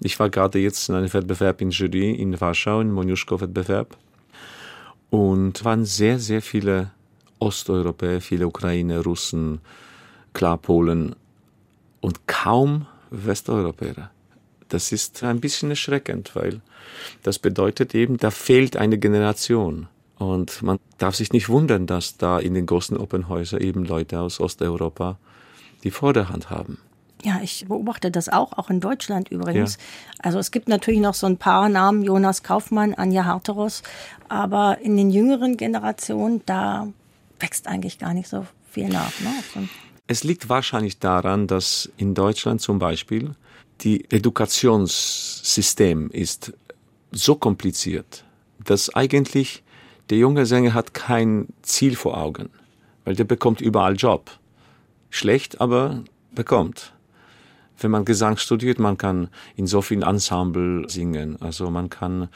[0.00, 3.96] Ich war gerade jetzt in einem Wettbewerb in Jury in Warschau, im Moniuszko-Wettbewerb.
[5.08, 6.90] Und waren sehr, sehr viele
[7.38, 9.60] Osteuropäer, viele Ukrainer, Russen,
[10.32, 11.14] klar Polen
[12.00, 14.10] und kaum Westeuropäer.
[14.68, 16.60] Das ist ein bisschen erschreckend, weil
[17.22, 19.86] das bedeutet eben, da fehlt eine Generation.
[20.18, 24.40] Und man darf sich nicht wundern, dass da in den großen Opernhäusern eben Leute aus
[24.40, 25.18] Osteuropa
[25.84, 26.78] die Vorderhand haben.
[27.22, 29.76] Ja, ich beobachte das auch, auch in Deutschland übrigens.
[29.76, 30.24] Ja.
[30.24, 33.82] Also es gibt natürlich noch so ein paar Namen, Jonas Kaufmann, Anja Harteros,
[34.28, 36.88] aber in den jüngeren Generationen, da
[37.40, 39.12] wächst eigentlich gar nicht so viel nach.
[39.20, 39.68] Ne?
[40.06, 43.34] Es liegt wahrscheinlich daran, dass in Deutschland zum Beispiel
[43.80, 46.52] die Edukationssystem ist
[47.12, 48.24] so kompliziert,
[48.62, 49.62] dass eigentlich
[50.10, 52.50] Der junge Sänger hat kein Ziel vor Augen,
[53.04, 54.30] weil der bekommt überall Job.
[55.10, 56.92] Schlecht, aber bekommt.
[57.78, 61.40] Wenn man Gesang studiert, man kann in so vielen Ensemble singen.
[61.42, 62.28] Also man kann,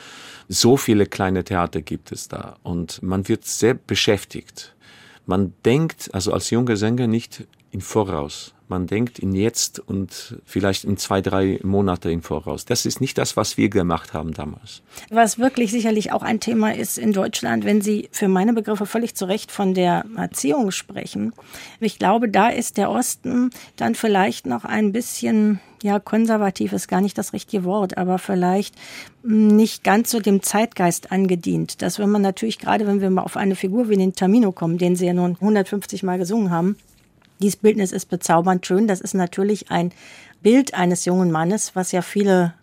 [0.49, 2.57] so viele kleine Theater gibt es da.
[2.63, 4.75] Und man wird sehr beschäftigt.
[5.25, 8.53] Man denkt also als junger Sänger nicht im Voraus.
[8.71, 12.65] Man denkt in jetzt und vielleicht in zwei, drei Monate im Voraus.
[12.65, 14.83] Das ist nicht das, was wir gemacht haben damals.
[15.11, 19.17] Was wirklich sicherlich auch ein Thema ist in Deutschland, wenn Sie für meine Begriffe völlig
[19.17, 21.33] zu Recht von der Erziehung sprechen.
[21.81, 27.01] Ich glaube, da ist der Osten dann vielleicht noch ein bisschen ja, konservativ ist gar
[27.01, 28.75] nicht das richtige Wort, aber vielleicht
[29.23, 31.83] nicht ganz so dem Zeitgeist angedient.
[31.83, 34.79] Dass wenn man natürlich, gerade wenn wir mal auf eine Figur wie den Tamino kommen,
[34.79, 36.77] den sie ja nun 150 Mal gesungen haben,
[37.41, 38.87] dieses Bildnis ist bezaubernd schön.
[38.87, 39.93] Das ist natürlich ein
[40.43, 42.55] Bild eines jungen Mannes, was ja viele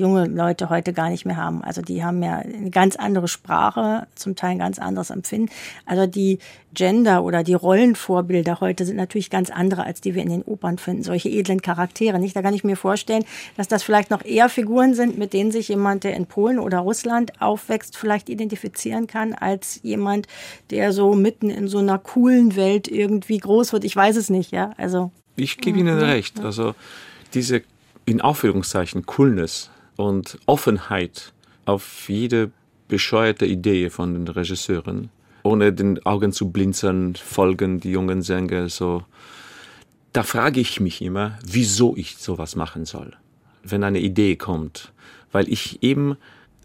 [0.00, 1.62] junge Leute heute gar nicht mehr haben.
[1.62, 5.50] Also die haben ja eine ganz andere Sprache, zum Teil ein ganz anderes Empfinden.
[5.86, 6.38] Also die
[6.72, 10.78] Gender oder die Rollenvorbilder heute sind natürlich ganz andere, als die wir in den Opern
[10.78, 11.02] finden.
[11.02, 12.18] Solche edlen Charaktere.
[12.18, 12.36] Nicht?
[12.36, 13.24] Da kann ich mir vorstellen,
[13.56, 16.78] dass das vielleicht noch eher Figuren sind, mit denen sich jemand, der in Polen oder
[16.78, 20.26] Russland aufwächst, vielleicht identifizieren kann, als jemand,
[20.70, 23.84] der so mitten in so einer coolen Welt irgendwie groß wird.
[23.84, 24.70] Ich weiß es nicht, ja.
[24.76, 25.10] Also.
[25.36, 26.40] Ich gebe Ihnen recht.
[26.40, 26.74] Also
[27.34, 27.62] diese
[28.06, 29.70] in Aufführungszeichen Coolness
[30.00, 31.32] und Offenheit
[31.66, 32.50] auf jede
[32.88, 35.10] bescheuerte Idee von den Regisseuren,
[35.42, 39.04] ohne den Augen zu blinzeln, folgen die jungen Sänger so.
[40.12, 43.12] Da frage ich mich immer, wieso ich sowas machen soll,
[43.62, 44.92] wenn eine Idee kommt,
[45.30, 46.16] weil ich eben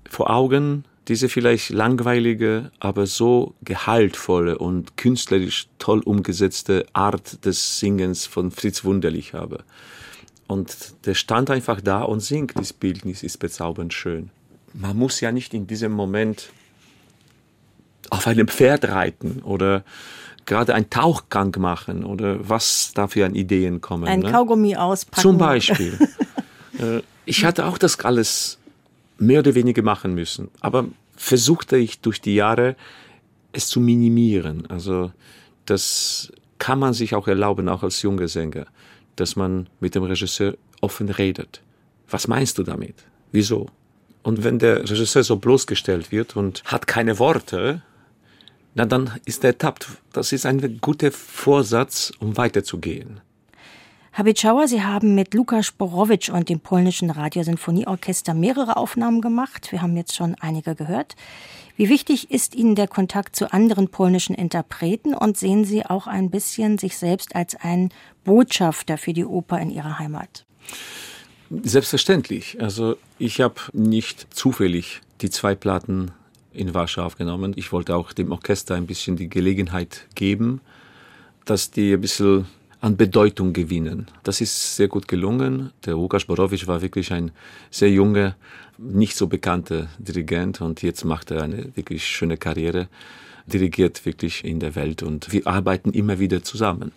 [0.10, 8.26] vor Augen diese vielleicht langweilige, aber so gehaltvolle und künstlerisch toll umgesetzte Art des Singens
[8.26, 9.64] von Fritz Wunderlich habe.
[10.48, 12.58] Und der stand einfach da und singt.
[12.58, 14.30] Das Bildnis ist bezaubernd schön.
[14.74, 16.50] Man muss ja nicht in diesem Moment
[18.10, 19.84] auf einem Pferd reiten oder
[20.46, 24.08] gerade einen Tauchgang machen oder was da für an Ideen kommen.
[24.08, 24.32] Ein ne?
[24.32, 25.22] Kaugummi auspacken.
[25.22, 25.98] Zum Beispiel.
[26.78, 28.58] Äh, ich hatte auch das alles
[29.18, 30.84] mehr oder weniger machen müssen, aber
[31.16, 32.76] versuchte ich durch die Jahre
[33.54, 34.66] es zu minimieren.
[34.68, 35.14] Also
[35.66, 38.66] das kann man sich auch erlauben, auch als junger Sänger
[39.16, 41.62] dass man mit dem Regisseur offen redet.
[42.10, 42.96] Was meinst du damit?
[43.32, 43.68] Wieso?
[44.24, 47.82] Und wenn der Regisseur so bloßgestellt wird und hat keine Worte,
[48.74, 49.88] na dann ist er ertappt.
[50.14, 53.22] Das ist ein guter Vorsatz, um weiterzugehen.
[54.14, 59.72] Habitschauer, Sie haben mit Lukas Borowicz und dem polnischen Radiosinfonieorchester mehrere Aufnahmen gemacht.
[59.72, 61.16] Wir haben jetzt schon einige gehört.
[61.78, 66.30] Wie wichtig ist Ihnen der Kontakt zu anderen polnischen Interpreten und sehen Sie auch ein
[66.30, 67.90] bisschen sich selbst als ein
[68.24, 70.46] Botschafter für die Oper in Ihrer Heimat?
[71.50, 72.62] Selbstverständlich.
[72.62, 76.12] Also ich habe nicht zufällig die zwei Platten
[76.54, 77.54] in Warschau aufgenommen.
[77.58, 80.62] Ich wollte auch dem Orchester ein bisschen die Gelegenheit geben,
[81.44, 82.48] dass die ein bisschen
[82.86, 84.06] an Bedeutung gewinnen.
[84.22, 85.72] Das ist sehr gut gelungen.
[85.86, 87.32] Der Łukasz Borowicz war wirklich ein
[87.72, 88.36] sehr junger,
[88.78, 92.88] nicht so bekannter Dirigent und jetzt macht er eine wirklich schöne Karriere,
[93.48, 96.92] dirigiert wirklich in der Welt und wir arbeiten immer wieder zusammen.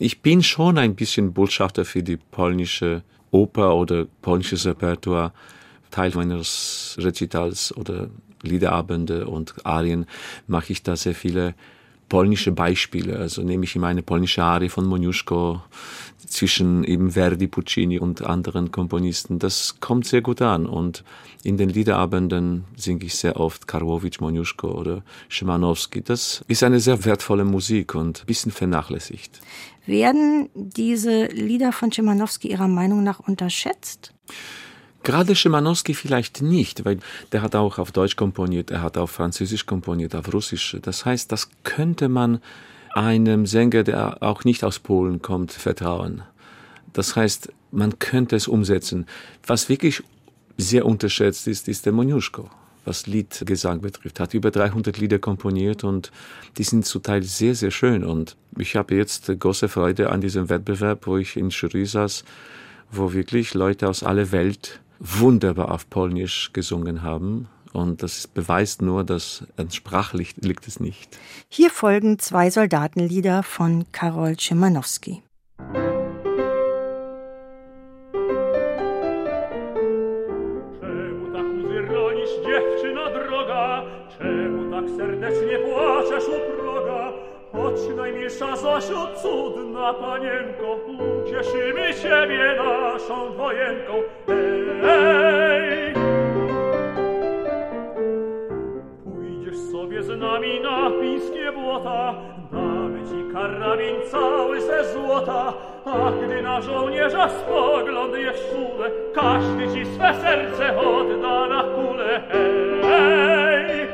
[0.00, 5.32] Ich bin schon ein bisschen Botschafter für die polnische Oper oder polnisches Repertoire.
[5.92, 8.10] Teil meines Recitals oder
[8.42, 10.06] Liederabende und Arien
[10.48, 11.54] mache ich da sehr viele
[12.12, 13.18] polnische Beispiele.
[13.18, 15.62] Also nehme ich immer eine polnische Arie von Moniuszko
[16.26, 19.38] zwischen eben Verdi, Puccini und anderen Komponisten.
[19.38, 20.66] Das kommt sehr gut an.
[20.66, 21.04] Und
[21.42, 26.02] in den Liederabenden singe ich sehr oft Karłowicz, Moniuszko oder Szymanowski.
[26.02, 29.40] Das ist eine sehr wertvolle Musik und ein bisschen vernachlässigt.
[29.86, 34.12] Werden diese Lieder von Szymanowski Ihrer Meinung nach unterschätzt?
[35.02, 36.98] Gerade Szymanowski vielleicht nicht, weil
[37.32, 40.76] der hat auch auf Deutsch komponiert, er hat auf Französisch komponiert, auf Russisch.
[40.82, 42.40] Das heißt, das könnte man
[42.94, 46.22] einem Sänger, der auch nicht aus Polen kommt, vertrauen.
[46.92, 49.06] Das heißt, man könnte es umsetzen.
[49.46, 50.02] Was wirklich
[50.58, 52.50] sehr unterschätzt ist, ist der Moniuszko,
[52.84, 54.20] was Liedgesang betrifft.
[54.20, 56.12] Hat über 300 Lieder komponiert und
[56.58, 58.04] die sind zum Teil sehr, sehr schön.
[58.04, 62.24] Und ich habe jetzt große Freude an diesem Wettbewerb, wo ich in Jury saß,
[62.90, 67.48] wo wirklich Leute aus aller Welt wunderbar auf Polnisch gesungen haben.
[67.72, 71.18] Und das beweist nur, dass sprachlich liegt es nicht.
[71.48, 74.36] Hier folgen zwei Soldatenlieder von Karol
[86.56, 87.12] proga?
[87.52, 93.92] Chodź najmilsza Zosiu, cudna panienko, ucieszymy Ciebie naszą wojenką.
[100.32, 102.14] nami napiskie błota,
[102.52, 105.52] damy ci karabin cały ze złota,
[105.84, 112.22] a gdy na żołnierza spogląd jeszczule, każdy ci swe serce odda na kule.
[112.82, 113.88] Hej!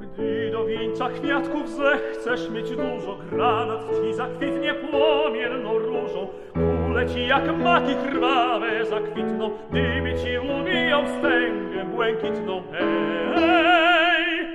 [0.00, 6.28] Gdy do wieńca kwiatków zechcesz mieć dużo, granat ci zakwitnie płomienną różą,
[6.96, 12.62] kule ci jak maki krwawe zakwitną, dymy ci ubiją wstęgę błękitną.
[12.72, 14.46] Hej!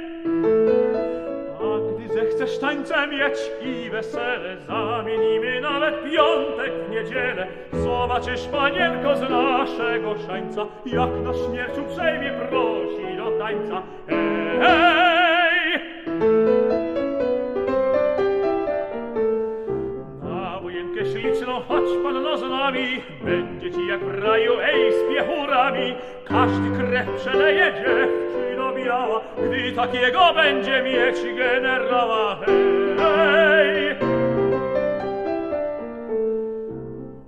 [1.59, 7.47] A gdy zechcesz tańce mieć i wesele, zamienimy nawet piątek w niedzielę.
[7.73, 13.81] Zobaczysz, panienko z naszego szańca, jak na śmierć uprzejmie prosi do tańca.
[14.59, 15.10] Hej!
[22.71, 25.95] Nami, będzie ci jak w raju, ej, z piechurami.
[26.25, 32.39] Każdy krew przeleje dziewczyno biała, gdy takiego będzie mieć generała.
[32.97, 33.95] Hej!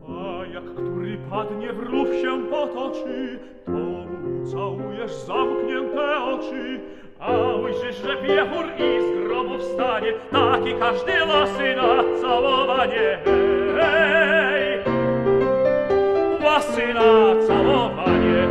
[0.10, 6.80] A jak który padnie w rów się potoczy, to mu całujesz zamknięte oczy,
[7.20, 13.20] a ujrzysz, że piechur i z grobu wstanie, taki każdy lasy na całowanie.
[13.80, 14.43] Hej!
[16.54, 17.02] Łasy na
[17.48, 18.48] całowanie.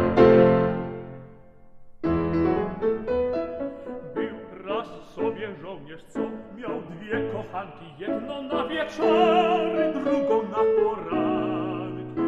[4.15, 6.19] Był raz sobie żołnierz, co
[6.57, 12.23] miał dwie kochanki, jedną na wieczory, drugą na poranki.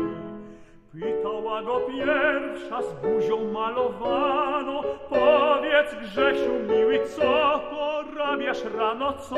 [0.93, 9.37] Pytała go pierwsza z buzią malowano, powiedz Grzesiu miły, co porabiasz rano, co?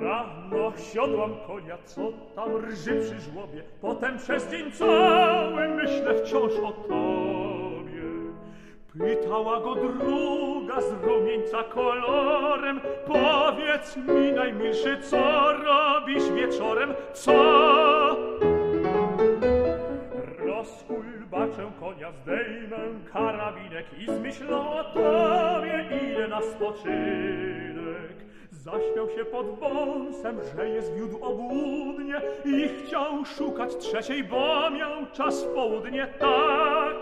[0.00, 2.00] Rano siodłam konia, co
[2.34, 8.02] tam rży przy żłobie, potem przez dzień cały myślę wciąż o tobie.
[8.98, 17.32] Pytała go druga z rumieńca kolorem, powiedz mi najmilszy, co robisz wieczorem, co?
[20.46, 22.78] Rozkulbaczę konia, zdejmę
[23.12, 28.16] karabinek i z myślą o tobie, idę na spoczynek.
[28.66, 35.44] Zaśmiał się pod wąsem, że jest wiódł obłudnie i chciał szukać trzeciej, bo miał czas
[35.44, 36.96] w południe, tak.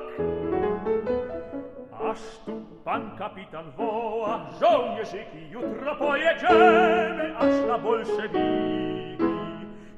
[2.11, 2.53] Aż tu
[2.85, 9.25] pan kapitan woła, żołnierzyki, jutro pojedziemy aż na bolszewiki.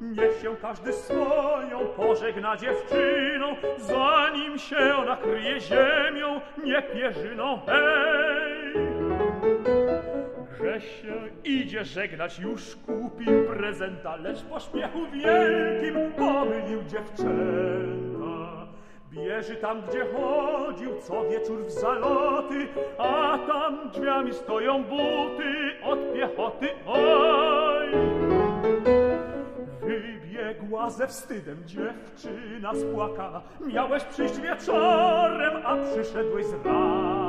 [0.01, 8.57] Niech się każdy swoją pożegna dziewczyną, zanim się ona kryje ziemią, nie pierzyną, hej!
[10.61, 10.81] Że
[11.45, 18.67] idzie żegnać, już kupił prezenta, lecz po śmiechu wielkim pomylił dziewczęta.
[19.11, 25.55] Bierze tam, gdzie chodził, co wieczór w zaloty, a tam drzwiami stoją buty
[25.85, 27.89] od piechoty, oj!
[29.81, 37.26] Wybiegła ze wstydem dziewczyna spłakana, miałeś przyjść wieczorem, a przyszedłeś z rana.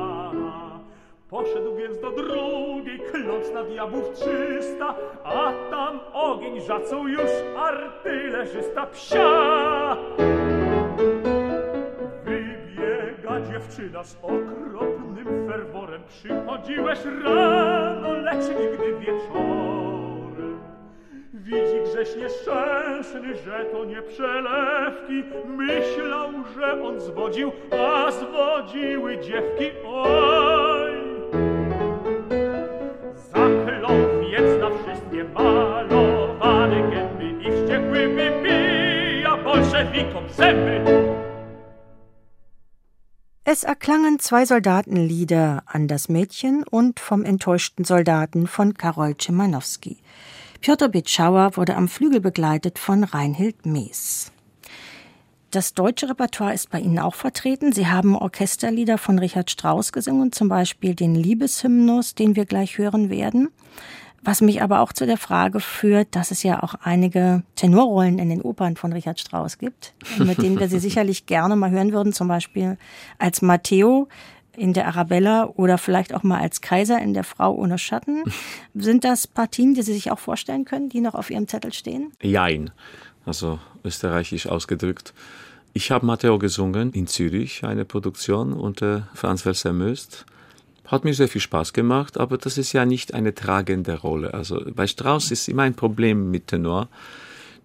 [1.30, 9.98] Poszedł więc do drugiej, kląc na diabłów trzysta, a tam ogień żacą już artylerzysta psia.
[12.24, 20.60] Wybiega dziewczyna z okropnym ferworem, przychodziłeś rano, lecz nigdy wieczorem.
[21.34, 29.66] Widzi Grześ nieszczęsny, że to nie przelewki, myślał, że on zwodził, a zwodziły dziewki!
[43.50, 49.98] Es erklangen zwei Soldatenlieder an das Mädchen und vom enttäuschten Soldaten von Karol Szymanowski.
[50.60, 54.32] Piotr Bitschauer wurde am Flügel begleitet von Reinhild Mees.
[55.50, 57.72] Das deutsche Repertoire ist bei Ihnen auch vertreten.
[57.72, 63.10] Sie haben Orchesterlieder von Richard Strauss gesungen, zum Beispiel den Liebeshymnus, den wir gleich hören
[63.10, 63.50] werden.
[64.24, 68.30] Was mich aber auch zu der Frage führt, dass es ja auch einige Tenorrollen in
[68.30, 72.14] den Opern von Richard Strauss gibt, mit denen wir sie sicherlich gerne mal hören würden,
[72.14, 72.78] zum Beispiel
[73.20, 74.08] als Matteo
[74.58, 78.24] in der Arabella oder vielleicht auch mal als Kaiser in der Frau ohne Schatten.
[78.74, 82.12] Sind das Partien, die Sie sich auch vorstellen können, die noch auf Ihrem Zettel stehen?
[82.22, 82.72] Jein,
[83.26, 85.14] also österreichisch ausgedrückt.
[85.74, 90.26] Ich habe Matteo gesungen in Zürich, eine Produktion unter Franz Welser Möst.
[90.88, 94.34] Hat mir sehr viel Spaß gemacht, aber das ist ja nicht eine tragende Rolle.
[94.34, 96.88] Also bei Strauss ist immer ein Problem mit Tenor,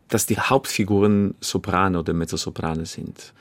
[0.09, 3.33] dass die Hauptfiguren Soprane oder Mezzosoprane sind.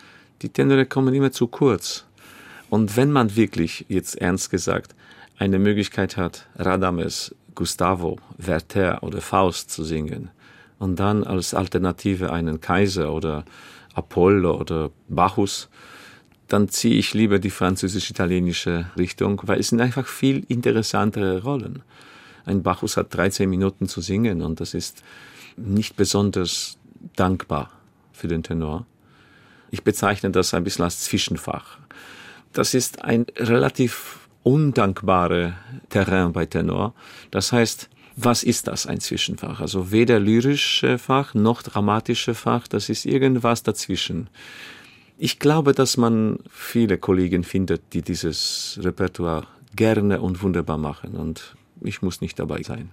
[0.44, 2.06] Die Tenore kommen immer zu kurz.
[2.70, 4.96] Und wenn man wirklich, jetzt ernst gesagt,
[5.40, 10.30] eine Möglichkeit hat, Radames, Gustavo, Werther oder Faust zu singen
[10.78, 13.46] und dann als Alternative einen Kaiser oder
[13.96, 15.70] Apollo oder Bacchus,
[16.52, 21.82] dann ziehe ich lieber die französisch-italienische Richtung, weil es sind einfach viel interessantere Rollen.
[22.46, 25.02] Ein Bacchus hat 13 Minuten zu singen und das ist
[25.56, 26.78] nicht besonders
[27.16, 27.72] dankbar
[28.12, 28.86] für den Tenor.
[29.70, 31.78] Ich bezeichne das ein bisschen als Zwischenfach.
[32.52, 35.54] Das ist ein relativ undankbare
[35.88, 36.94] Terrain bei Tenor.
[37.30, 39.62] Das heißt, was ist das, ein Zwischenfach?
[39.62, 44.30] Also weder lyrische Fach noch dramatische Fach, das ist irgendwas dazwischen.
[45.24, 49.46] Ich glaube, dass man viele Kollegen findet, die dieses Repertoire
[49.76, 52.90] gerne und wunderbar machen und ich muss nicht dabei sein.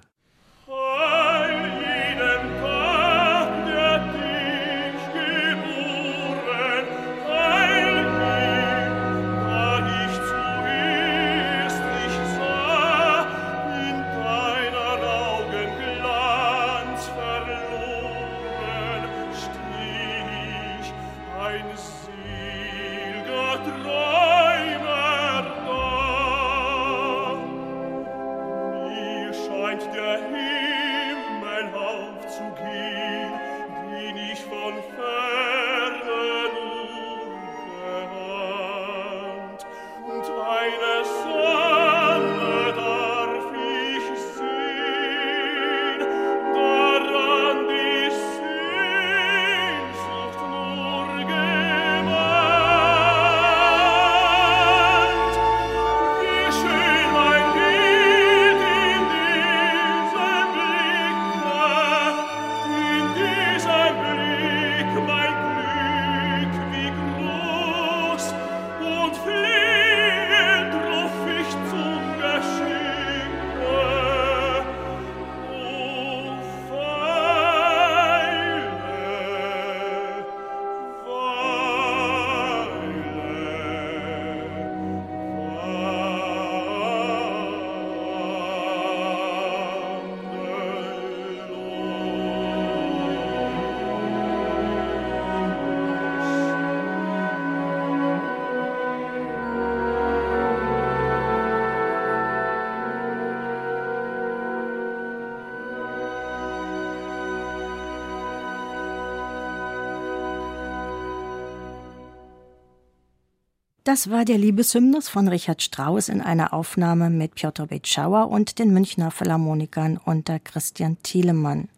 [113.88, 118.74] Das war der Liebeshymnus von Richard Strauss in einer Aufnahme mit Piotr Betschauer und den
[118.74, 121.70] Münchner Philharmonikern unter Christian Thielemann.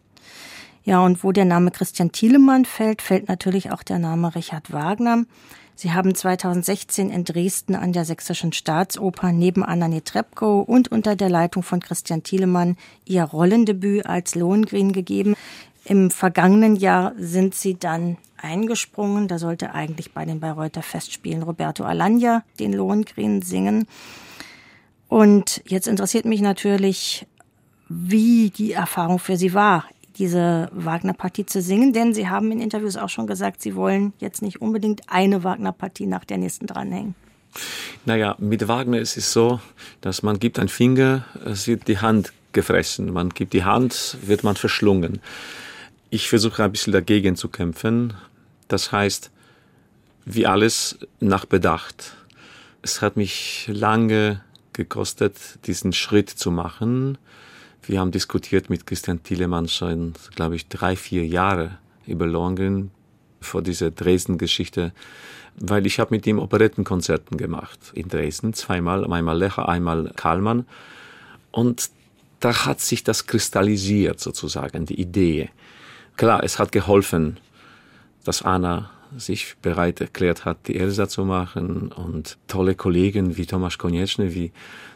[0.83, 5.23] Ja, und wo der Name Christian Thielemann fällt, fällt natürlich auch der Name Richard Wagner.
[5.77, 11.29] Sie haben 2016 in Dresden an der Sächsischen Staatsoper neben Anna Netrebko und unter der
[11.29, 15.33] Leitung von Christian Thielemann ihr Rollendebüt als Lohengrin gegeben.
[15.85, 19.27] Im vergangenen Jahr sind sie dann eingesprungen.
[19.27, 23.87] Da sollte eigentlich bei den Bayreuther Festspielen Roberto Alagna den Lohengrin singen.
[25.07, 27.27] Und jetzt interessiert mich natürlich,
[27.89, 29.85] wie die Erfahrung für Sie war,
[30.17, 34.41] diese Wagner-Partie zu singen, denn Sie haben in Interviews auch schon gesagt, Sie wollen jetzt
[34.41, 37.15] nicht unbedingt eine Wagner-Partie nach der nächsten dranhängen.
[38.05, 39.59] Naja, mit Wagner ist es so,
[39.99, 43.11] dass man gibt einen Finger, es wird die Hand gefressen.
[43.11, 45.21] Man gibt die Hand, wird man verschlungen.
[46.09, 48.13] Ich versuche ein bisschen dagegen zu kämpfen.
[48.71, 49.31] Das heißt,
[50.23, 52.15] wie alles nach Bedacht.
[52.81, 54.41] Es hat mich lange
[54.71, 57.17] gekostet, diesen Schritt zu machen.
[57.83, 62.91] Wir haben diskutiert mit Christian Thielemann schon, glaube ich, drei, vier Jahre über Lohengrin
[63.41, 64.93] vor dieser Dresden-Geschichte,
[65.57, 70.65] weil ich habe mit ihm Operettenkonzerten gemacht in Dresden, zweimal, einmal Lecher, einmal Karlmann.
[71.51, 71.89] Und
[72.39, 75.49] da hat sich das kristallisiert sozusagen, die Idee.
[76.15, 77.37] Klar, es hat geholfen,
[78.23, 83.77] dass Anna sich bereit erklärt hat, die Elsa zu machen und tolle Kollegen wie Tomasz
[83.77, 84.51] Konieczny, wie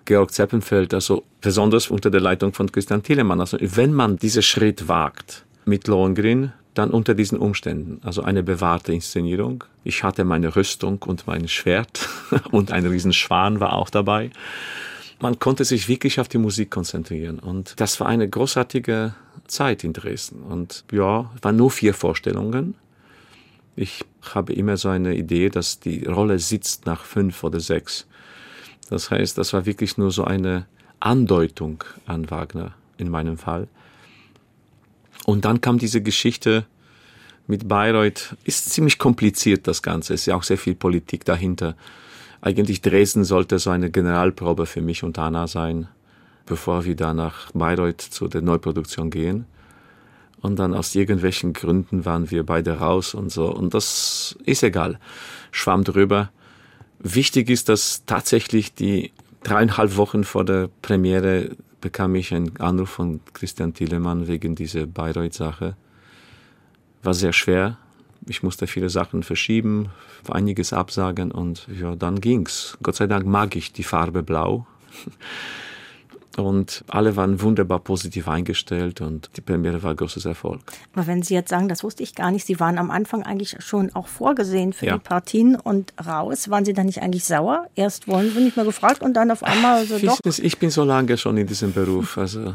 [0.05, 3.39] Georg Zeppenfeld, also besonders unter der Leitung von Christian Thielemann.
[3.39, 7.99] Also wenn man diesen Schritt wagt mit Lohengrin, dann unter diesen Umständen.
[8.03, 9.63] Also eine bewahrte Inszenierung.
[9.83, 12.07] Ich hatte meine Rüstung und mein Schwert
[12.51, 14.29] und ein Riesenschwan war auch dabei.
[15.19, 19.15] Man konnte sich wirklich auf die Musik konzentrieren und das war eine großartige
[19.47, 20.41] Zeit in Dresden.
[20.43, 22.75] Und ja, waren nur vier Vorstellungen
[23.75, 28.07] ich habe immer so eine Idee, dass die Rolle sitzt nach fünf oder sechs.
[28.89, 30.65] Das heißt, das war wirklich nur so eine
[30.99, 33.67] Andeutung an Wagner in meinem Fall.
[35.25, 36.65] Und dann kam diese Geschichte
[37.47, 38.35] mit Bayreuth.
[38.43, 40.13] Ist ziemlich kompliziert das Ganze.
[40.13, 41.75] Ist ja auch sehr viel Politik dahinter.
[42.41, 45.87] Eigentlich Dresden sollte so eine Generalprobe für mich und Anna sein,
[46.45, 49.45] bevor wir da nach Bayreuth zu der Neuproduktion gehen.
[50.45, 53.51] Und dann aus irgendwelchen Gründen waren wir beide raus und so.
[53.51, 54.99] Und das ist egal.
[55.49, 56.29] Schwamm drüber.
[56.99, 63.21] Wichtig ist, dass tatsächlich die dreieinhalb Wochen vor der Premiere bekam ich einen Anruf von
[63.33, 65.75] Christian Thielemann wegen dieser Bayreuth-Sache.
[67.01, 67.79] War sehr schwer.
[68.27, 69.89] Ich musste viele Sachen verschieben,
[70.29, 72.77] einiges absagen und ja, dann ging's.
[72.83, 74.67] Gott sei Dank mag ich die Farbe Blau.
[76.37, 80.61] Und alle waren wunderbar positiv eingestellt und die Premiere war ein großes Erfolg.
[80.93, 83.55] Aber wenn Sie jetzt sagen, das wusste ich gar nicht, Sie waren am Anfang eigentlich
[83.59, 84.93] schon auch vorgesehen für ja.
[84.93, 86.49] die Partien und raus.
[86.49, 87.67] Waren Sie dann nicht eigentlich sauer?
[87.75, 90.19] Erst wollen Sie nicht mehr gefragt und dann auf einmal so doch?
[90.25, 92.17] Ich, ich bin so lange schon in diesem Beruf.
[92.17, 92.53] Also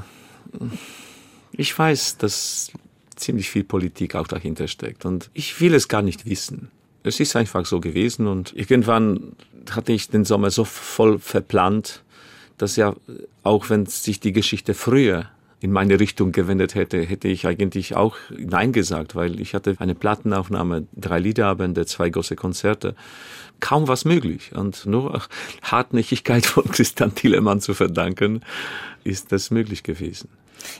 [1.53, 2.73] ich weiß, dass
[3.17, 6.71] ziemlich viel Politik auch dahinter steckt und ich will es gar nicht wissen.
[7.03, 9.33] Es ist einfach so gewesen und irgendwann
[9.71, 12.03] hatte ich den Sommer so voll verplant,
[12.63, 12.95] dass ja,
[13.43, 15.27] auch wenn sich die Geschichte früher
[15.61, 19.95] in meine Richtung gewendet hätte, hätte ich eigentlich auch Nein gesagt, weil ich hatte eine
[19.95, 22.95] Plattenaufnahme, drei Liederabende, zwei große Konzerte,
[23.61, 24.53] kaum was möglich.
[24.55, 25.23] Und nur
[25.63, 28.43] Hartnäckigkeit von Christian Thielemann zu verdanken,
[29.05, 30.29] ist das möglich gewesen.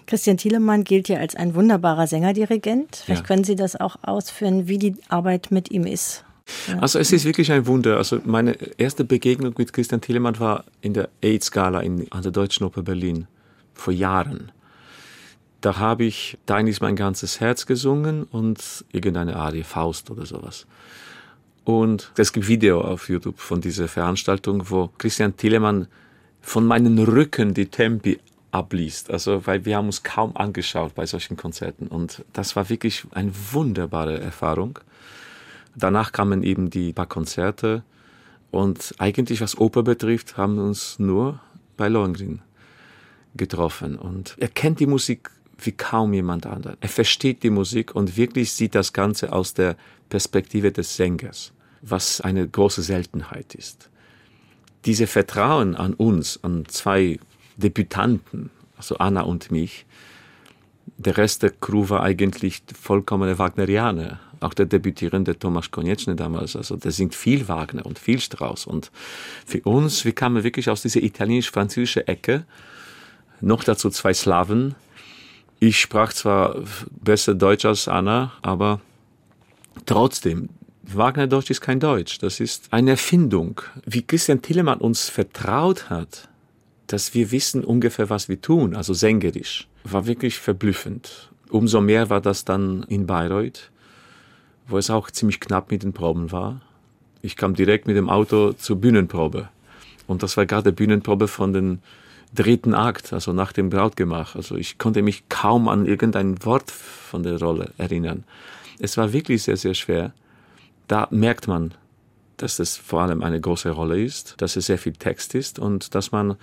[0.07, 2.97] Christian Thielemann gilt ja als ein wunderbarer Sängerdirigent.
[3.05, 3.27] Vielleicht ja.
[3.27, 6.25] können Sie das auch ausführen, wie die Arbeit mit ihm ist.
[6.81, 7.97] Also es ist wirklich ein Wunder.
[7.97, 12.83] Also meine erste Begegnung mit Christian Thielemann war in der AIDS-Gala an der Deutschen Oper
[12.83, 13.27] Berlin
[13.75, 14.53] vor Jahren.
[15.61, 20.67] Da habe ich Dein ist mein ganzes Herz gesungen und irgendeine Arie, Faust oder sowas.
[21.65, 25.87] Und es gibt Video auf YouTube von dieser Veranstaltung, wo Christian Thielemann
[26.41, 28.19] von meinen Rücken die Tempi
[28.51, 29.11] abliest.
[29.11, 31.87] Also, weil wir haben uns kaum angeschaut bei solchen Konzerten.
[31.87, 34.79] Und das war wirklich eine wunderbare Erfahrung.
[35.75, 37.83] Danach kamen eben die paar Konzerte
[38.51, 41.41] und eigentlich was Oper betrifft, haben wir uns nur
[41.77, 42.41] bei Lohengrin
[43.37, 46.77] getroffen und er kennt die Musik wie kaum jemand anderes.
[46.81, 49.77] Er versteht die Musik und wirklich sieht das Ganze aus der
[50.09, 51.53] Perspektive des Sängers,
[51.83, 53.91] was eine große Seltenheit ist.
[54.87, 57.21] Diese Vertrauen an uns, an zwei
[57.57, 59.85] Debütanten, also Anna und mich,
[60.97, 66.77] der Rest der Crew war eigentlich vollkommene Wagnerianer auch der debütierende Tomasz Konieczny damals, also
[66.77, 68.67] der singt viel Wagner und viel Strauss.
[68.67, 68.91] Und
[69.47, 72.45] für uns, wir kamen wirklich aus dieser italienisch-französische Ecke,
[73.41, 74.75] noch dazu zwei Slaven.
[75.59, 76.57] Ich sprach zwar
[76.91, 78.81] besser Deutsch als Anna, aber
[79.87, 80.49] trotzdem,
[80.83, 82.19] Wagner-Deutsch ist kein Deutsch.
[82.19, 83.61] Das ist eine Erfindung.
[83.87, 86.29] Wie Christian Tillemann uns vertraut hat,
[86.87, 91.31] dass wir wissen ungefähr, was wir tun, also sängerisch, war wirklich verblüffend.
[91.49, 93.71] Umso mehr war das dann in Bayreuth
[94.71, 96.61] wo es auch ziemlich knapp mit den Proben war.
[97.23, 99.49] Ich kam direkt mit dem Auto zur Bühnenprobe.
[100.07, 101.81] Und das war gerade Bühnenprobe von den
[102.35, 104.37] dritten Akt, also nach dem Brautgemach.
[104.37, 108.25] Also ich konnte mich kaum an irgendein Wort von der Rolle erinnern.
[108.79, 110.13] Es war wirklich sehr, sehr schwer.
[110.89, 111.75] Da merkt man,
[112.37, 115.95] dass es vor allem eine große Rolle ist, dass es sehr viel Text ist und
[115.95, 116.37] dass man,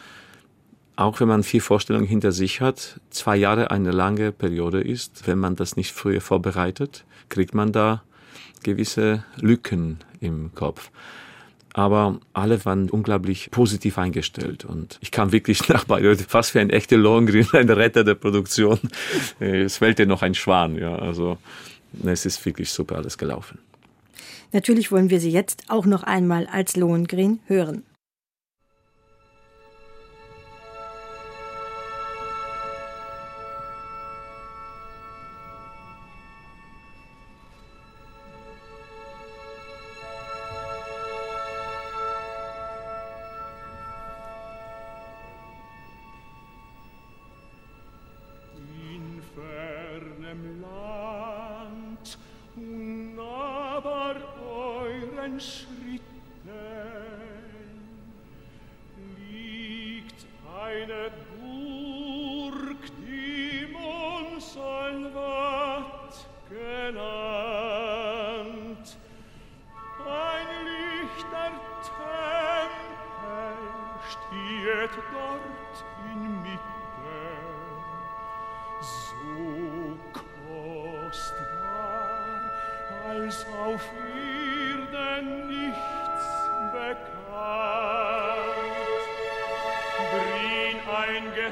[0.95, 5.27] auch wenn man vier Vorstellungen hinter sich hat, zwei Jahre eine lange Periode ist.
[5.27, 8.03] Wenn man das nicht früher vorbereitet, kriegt man da
[8.61, 10.91] gewisse Lücken im Kopf.
[11.73, 16.71] Aber alle waren unglaublich positiv eingestellt und ich kam wirklich nach Bayreuth fast wie ein
[16.71, 18.79] echter Lohengrin, ein Retter der Produktion.
[19.39, 21.37] Es fällt noch ein Schwan, ja, also
[22.03, 23.59] es ist wirklich super alles gelaufen.
[24.53, 27.83] Natürlich wollen wir Sie jetzt auch noch einmal als Lohengrin hören.
[55.37, 55.67] Wunsch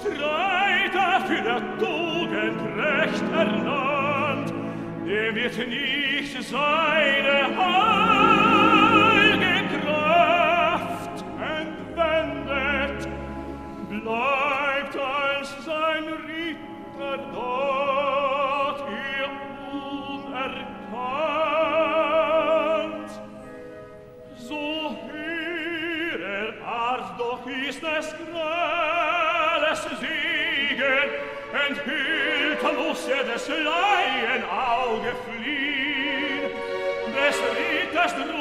[0.00, 4.52] Streiter für der Tugend recht ernannt,
[5.06, 7.97] der wird nicht seine Hand
[35.24, 36.42] fliehn
[37.14, 38.37] des Ritters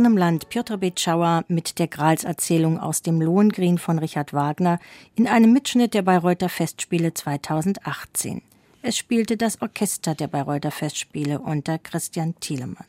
[0.00, 4.78] fernem Land Piotr Betschauer mit der Gralserzählung aus dem Lohengrin von Richard Wagner
[5.14, 8.40] in einem Mitschnitt der Bayreuther Festspiele 2018.
[8.80, 12.86] Es spielte das Orchester der Bayreuther Festspiele unter Christian Thielemann.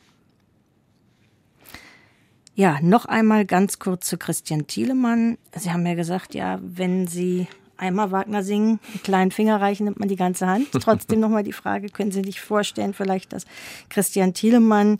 [2.54, 5.36] Ja, noch einmal ganz kurz zu Christian Thielemann.
[5.54, 7.46] Sie haben ja gesagt, ja, wenn Sie
[7.76, 10.68] einmal Wagner singen, einen kleinen Finger reichen, nimmt man die ganze Hand.
[10.72, 13.44] Trotzdem nochmal die Frage, können Sie sich vorstellen, vielleicht, dass
[13.90, 14.98] Christian Thielemann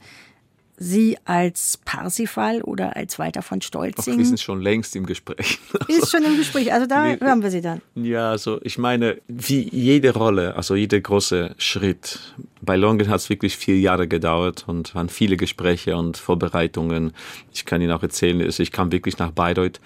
[0.82, 5.58] Sie als Parsifal oder als Walter von Ach, wir Stolzing sind schon längst im Gespräch.
[5.88, 6.72] ist schon im Gespräch.
[6.72, 7.18] Also da Nee.
[7.20, 7.80] hören wir Sie dann.
[7.94, 12.18] Ja, also ich meine, wie jede Rolle, also jeder große Schritt.
[12.60, 17.12] Bei Longen hat es wirklich vier Jahre gedauert und waren viele Gespräche und Vorbereitungen.
[17.52, 19.80] Ich kann Ihnen auch erzählen, also ich kam wirklich nach Bayreuth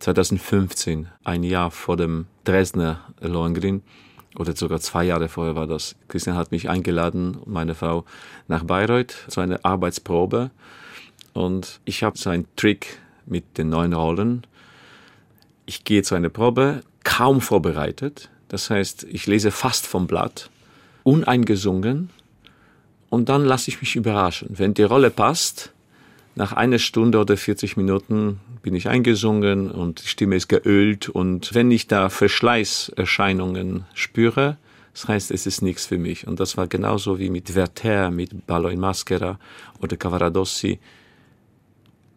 [0.00, 3.82] 2015, ein Jahr vor dem Dresdner Lohengrin
[4.36, 5.96] oder sogar zwei Jahre vorher war das.
[6.08, 8.04] Christian hat mich eingeladen, meine Frau,
[8.48, 10.50] nach Bayreuth zu einer Arbeitsprobe.
[11.32, 14.46] Und ich habe so einen Trick mit den neuen Rollen.
[15.66, 18.30] Ich gehe zu einer Probe, kaum vorbereitet.
[18.48, 20.50] Das heißt, ich lese fast vom Blatt,
[21.02, 22.10] uneingesungen.
[23.08, 24.48] Und dann lasse ich mich überraschen.
[24.50, 25.72] Wenn die Rolle passt,
[26.36, 31.54] Nach einer Stunde oder 40 Minuten bin ich eingesungen und die Stimme ist geölt und
[31.54, 34.56] wenn ich da Verschleißerscheinungen spüre,
[34.92, 36.26] das heißt, es ist nichts für mich.
[36.26, 39.38] Und das war genauso wie mit Werther, mit Ballo in Maschera
[39.80, 40.78] oder Cavaradossi.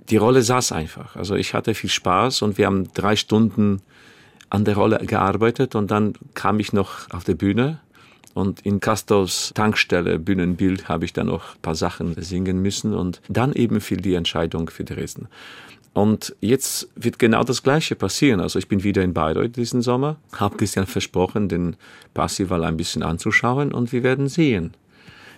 [0.10, 1.16] Die Rolle saß einfach.
[1.16, 3.82] Also ich hatte viel Spaß und wir haben drei Stunden
[4.50, 7.80] an der Rolle gearbeitet und dann kam ich noch auf der Bühne
[8.34, 13.22] und in Castors Tankstelle, Bühnenbild, habe ich dann noch ein paar Sachen singen müssen und
[13.30, 15.28] dann eben fiel die Entscheidung für Dresden.
[15.94, 18.40] Und jetzt wird genau das Gleiche passieren.
[18.40, 21.76] Also ich bin wieder in Bayreuth diesen Sommer, habe Christian versprochen, den
[22.16, 24.74] Passival ein bisschen anzuschauen und wir werden sehen,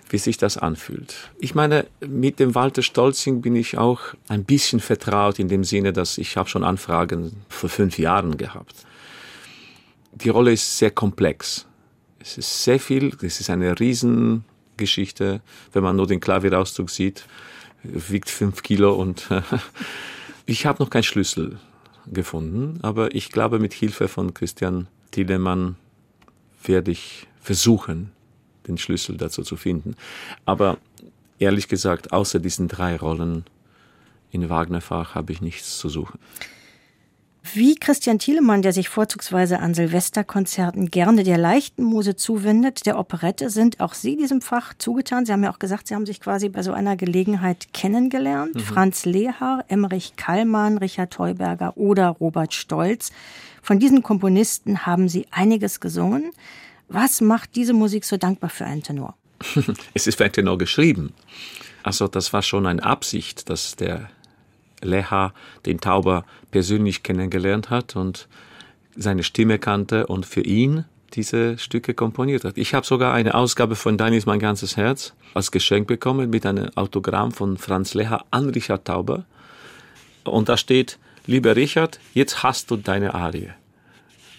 [0.08, 1.30] wie sich das anfühlt.
[1.38, 5.92] Ich meine, mit dem Walter Stolzing bin ich auch ein bisschen vertraut in dem Sinne,
[5.92, 8.86] dass ich habe schon Anfragen vor fünf Jahren gehabt.
[10.14, 11.66] Die Rolle ist sehr komplex.
[12.18, 15.42] Es ist sehr viel, es ist eine Riesengeschichte,
[15.74, 17.26] wenn man nur den Klavierauszug sieht,
[17.82, 19.28] wiegt fünf Kilo und
[20.46, 21.58] ich habe noch keinen Schlüssel
[22.06, 25.76] gefunden, aber ich glaube, mit Hilfe von Christian Tiedemann
[26.64, 28.12] werde ich versuchen,
[28.66, 29.96] den Schlüssel dazu zu finden.
[30.44, 30.78] Aber
[31.38, 33.44] ehrlich gesagt, außer diesen drei Rollen
[34.30, 36.18] in Wagner-Fach habe ich nichts zu suchen.
[37.54, 43.50] Wie Christian Thielemann, der sich vorzugsweise an Silvesterkonzerten gerne der leichten Muse zuwendet, der Operette,
[43.50, 45.26] sind auch Sie diesem Fach zugetan.
[45.26, 48.54] Sie haben ja auch gesagt, Sie haben sich quasi bei so einer Gelegenheit kennengelernt.
[48.54, 48.60] Mhm.
[48.60, 53.12] Franz Lehar, Emmerich Kallmann, Richard Heuberger oder Robert Stolz.
[53.62, 56.30] Von diesen Komponisten haben Sie einiges gesungen.
[56.88, 59.14] Was macht diese Musik so dankbar für einen Tenor?
[59.94, 61.12] es ist für einen Tenor geschrieben.
[61.82, 64.08] Also das war schon eine Absicht, dass der
[64.82, 65.32] Leha
[65.64, 68.28] den Tauber persönlich kennengelernt hat und
[68.96, 72.58] seine Stimme kannte und für ihn diese Stücke komponiert hat.
[72.58, 76.46] Ich habe sogar eine Ausgabe von Dein ist mein ganzes Herz als Geschenk bekommen mit
[76.46, 79.24] einem Autogramm von Franz Leha an Richard Tauber.
[80.24, 83.50] Und da steht, lieber Richard, jetzt hast du deine Arie.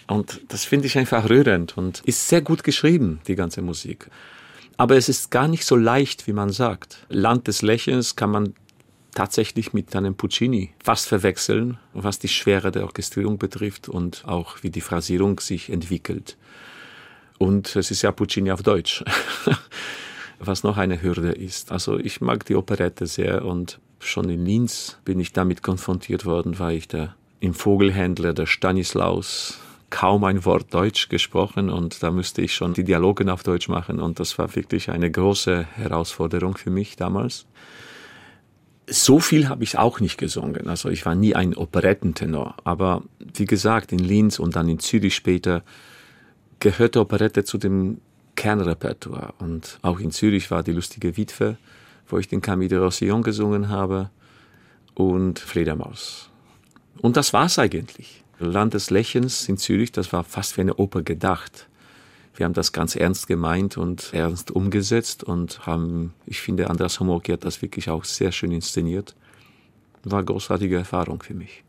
[0.07, 4.09] Und das finde ich einfach rührend und ist sehr gut geschrieben, die ganze Musik.
[4.77, 7.05] Aber es ist gar nicht so leicht, wie man sagt.
[7.09, 8.53] Land des Lächelns kann man
[9.13, 14.69] tatsächlich mit einem Puccini fast verwechseln, was die Schwere der Orchestrierung betrifft und auch wie
[14.69, 16.37] die Phrasierung sich entwickelt.
[17.37, 19.03] Und es ist ja Puccini auf Deutsch,
[20.39, 21.71] was noch eine Hürde ist.
[21.71, 26.59] Also ich mag die Operette sehr und schon in Linz bin ich damit konfrontiert worden,
[26.59, 29.59] weil ich da im Vogelhändler der Stanislaus
[29.89, 33.99] kaum ein Wort Deutsch gesprochen und da müsste ich schon die Dialogen auf Deutsch machen
[33.99, 37.45] und das war wirklich eine große Herausforderung für mich damals
[38.89, 40.67] so viel habe ich auch nicht gesungen.
[40.67, 42.55] Also ich war nie ein Operettentenor.
[42.63, 45.63] Aber wie gesagt, in Linz und dann in Zürich später
[46.59, 47.99] gehörte Operette zu dem
[48.35, 49.33] Kernrepertoire.
[49.39, 51.57] Und auch in Zürich war die lustige Witwe,
[52.07, 54.09] wo ich den Camille de Rossillon gesungen habe
[54.93, 56.29] und Fledermaus.
[57.01, 58.23] Und das war's eigentlich.
[58.39, 61.67] Land des Lächelns in Zürich, das war fast wie eine Oper gedacht
[62.37, 67.31] wir haben das ganz ernst gemeint und ernst umgesetzt und haben, ich finde, Andreas Homoki
[67.31, 69.15] hat das wirklich auch sehr schön inszeniert.
[70.03, 71.63] War eine großartige Erfahrung für mich.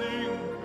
[0.00, 0.57] Ein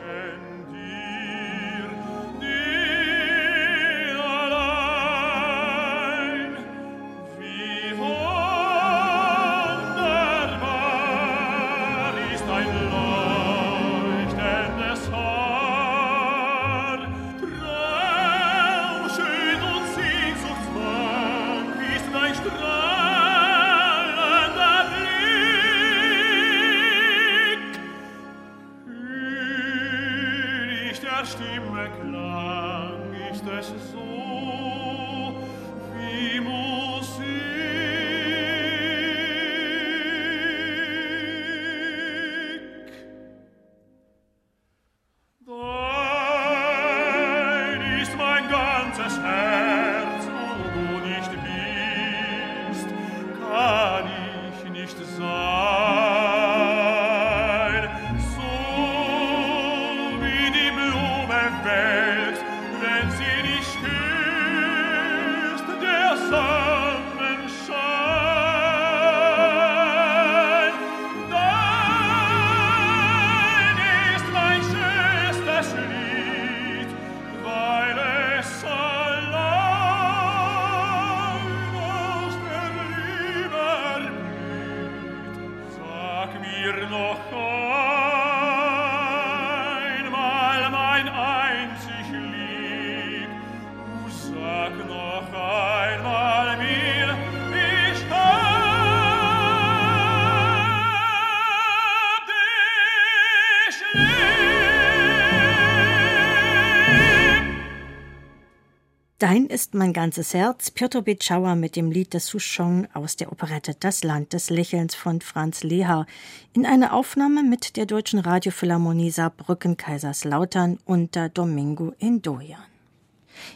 [109.34, 113.74] Dein ist mein ganzes Herz, Piotr Bitschauer mit dem Lied des Souchon aus der Operette
[113.80, 116.06] Das Land des Lächelns von Franz Leha
[116.54, 122.62] in einer Aufnahme mit der Deutschen Radiophilharmonie Saarbrücken Kaiserslautern unter Domingo Indoyan.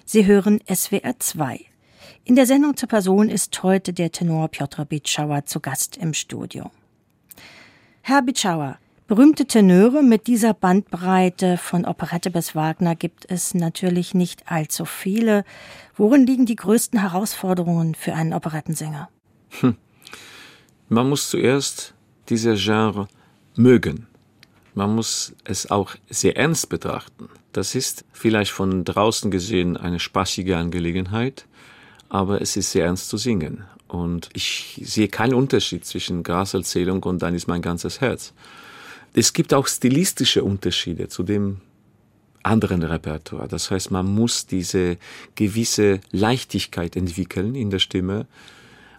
[0.04, 1.64] Sie hören SWR 2.
[2.24, 6.72] In der Sendung zur Person ist heute der Tenor Piotr Bitschauer zu Gast im Studio.
[8.02, 14.52] Herr Bitschauer, Berühmte Tenöre mit dieser Bandbreite von Operette bis Wagner gibt es natürlich nicht
[14.52, 15.46] allzu viele.
[15.96, 19.08] Worin liegen die größten Herausforderungen für einen Operettensänger?
[19.62, 19.78] Hm.
[20.90, 21.94] Man muss zuerst
[22.28, 23.08] dieser Genre
[23.56, 24.08] mögen.
[24.74, 27.30] Man muss es auch sehr ernst betrachten.
[27.54, 31.46] Das ist vielleicht von draußen gesehen eine spaßige Angelegenheit,
[32.10, 33.64] aber es ist sehr ernst zu singen.
[33.88, 38.34] Und ich sehe keinen Unterschied zwischen Graserzählung und Dann ist mein ganzes Herz.
[39.20, 41.58] Es gibt auch stilistische Unterschiede zu dem
[42.44, 43.48] anderen Repertoire.
[43.48, 44.98] Das heißt, man muss diese
[45.34, 48.28] gewisse Leichtigkeit entwickeln in der Stimme,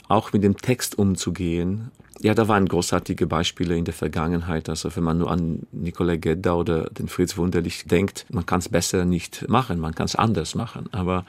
[0.08, 1.92] auch mit dem Text umzugehen.
[2.20, 4.68] Ja, da waren großartige Beispiele in der Vergangenheit.
[4.68, 8.68] Also wenn man nur an Nikolai Gedda oder den Fritz Wunderlich denkt, man kann es
[8.68, 10.88] besser nicht machen, man kann es anders machen.
[10.90, 11.26] Aber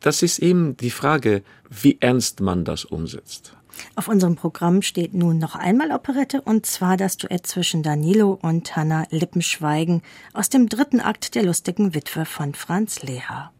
[0.00, 3.54] das ist eben die Frage, wie ernst man das umsetzt.
[3.96, 8.76] Auf unserem Programm steht nun noch einmal Operette und zwar das Duett zwischen Danilo und
[8.76, 10.02] Hanna Lippenschweigen
[10.32, 13.53] aus dem dritten Akt der lustigen Witwe von Franz Leha.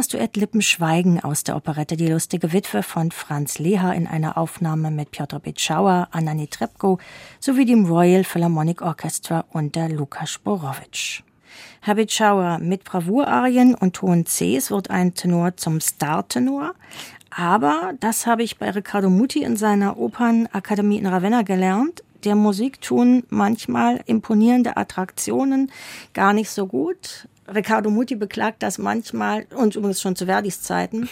[0.00, 4.90] Das Duett Lippenschweigen aus der Operette Die lustige Witwe von Franz Leha in einer Aufnahme
[4.90, 6.98] mit Piotr Bitschauer, Anna Netrebko
[7.38, 11.22] sowie dem Royal Philharmonic Orchestra unter Lukas Borowitsch.
[11.82, 16.72] Herr Bitschauer mit Bravourarien und hohen Cs wird ein Tenor zum Star-Tenor.
[17.28, 22.02] Aber das habe ich bei Riccardo Muti in seiner Opernakademie in Ravenna gelernt.
[22.24, 25.70] Der Musik tun manchmal imponierende Attraktionen
[26.14, 27.28] gar nicht so gut.
[27.52, 31.08] Riccardo Muti beklagt das manchmal, und übrigens schon zu Verdis Zeiten,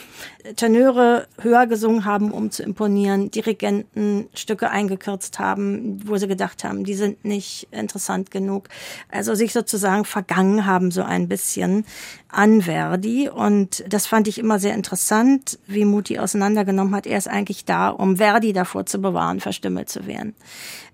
[0.57, 6.85] Tenöre höher gesungen haben, um zu imponieren, Dirigenten Stücke eingekürzt haben, wo sie gedacht haben,
[6.85, 8.69] die sind nicht interessant genug.
[9.11, 11.85] Also sich sozusagen vergangen haben so ein bisschen
[12.29, 13.29] an Verdi.
[13.29, 17.07] Und das fand ich immer sehr interessant, wie Muti auseinandergenommen hat.
[17.07, 20.35] Er ist eigentlich da, um Verdi davor zu bewahren, verstümmelt zu werden.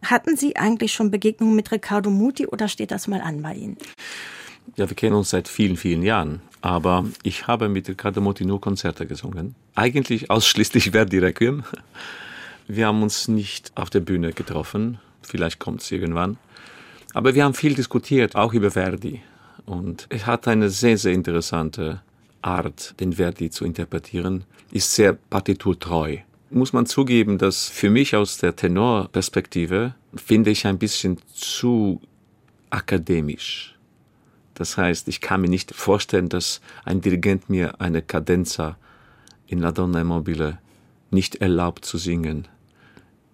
[0.02, 3.76] Hatten Sie eigentlich schon Begegnungen mit Riccardo Muti oder steht das mal an bei Ihnen?
[4.76, 6.40] Ja, wir kennen uns seit vielen, vielen Jahren.
[6.60, 9.54] Aber ich habe mit Riccardo Muti nur Konzerte gesungen.
[9.74, 11.64] Eigentlich ausschließlich Verdi Requiem.
[12.66, 14.98] Wir haben uns nicht auf der Bühne getroffen.
[15.22, 16.38] Vielleicht kommt es irgendwann.
[17.12, 19.20] Aber wir haben viel diskutiert, auch über Verdi.
[19.66, 22.02] Und er hat eine sehr, sehr interessante
[22.42, 26.18] Art, den Verdi zu interpretieren, ist sehr partiturtreu.
[26.50, 32.00] Muss man zugeben, dass für mich aus der Tenorperspektive finde ich ein bisschen zu
[32.70, 33.73] akademisch
[34.54, 38.76] das heißt, ich kann mir nicht vorstellen, dass ein Dirigent mir eine Cadenza
[39.46, 40.58] in La Donna Immobile
[41.10, 42.48] nicht erlaubt zu singen.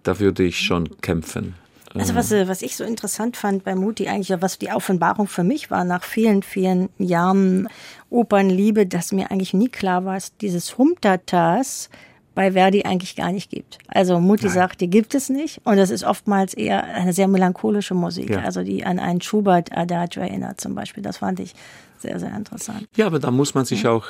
[0.03, 1.55] Da würde ich schon kämpfen.
[1.93, 5.43] Also was, äh, was ich so interessant fand bei Muti eigentlich, was die Offenbarung für
[5.43, 7.67] mich war, nach vielen, vielen Jahren
[8.09, 11.89] Opernliebe, dass mir eigentlich nie klar war, dass dieses Humtatas
[12.33, 13.77] bei Verdi eigentlich gar nicht gibt.
[13.87, 14.53] Also Mutti Nein.
[14.53, 15.61] sagt, die gibt es nicht.
[15.65, 18.41] Und das ist oftmals eher eine sehr melancholische Musik, ja.
[18.41, 21.03] also die an einen Schubert-Adagio erinnert zum Beispiel.
[21.03, 21.53] Das fand ich
[21.99, 22.87] sehr, sehr interessant.
[22.95, 23.91] Ja, aber da muss man sich ja.
[23.91, 24.05] auch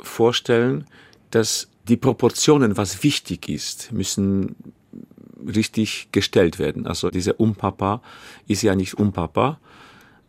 [0.00, 0.86] vorstellen,
[1.30, 4.54] dass die Proportionen, was wichtig ist, müssen
[5.46, 6.86] richtig gestellt werden.
[6.86, 8.02] Also dieser Umpapa
[8.46, 9.58] ist ja nicht Umpapa,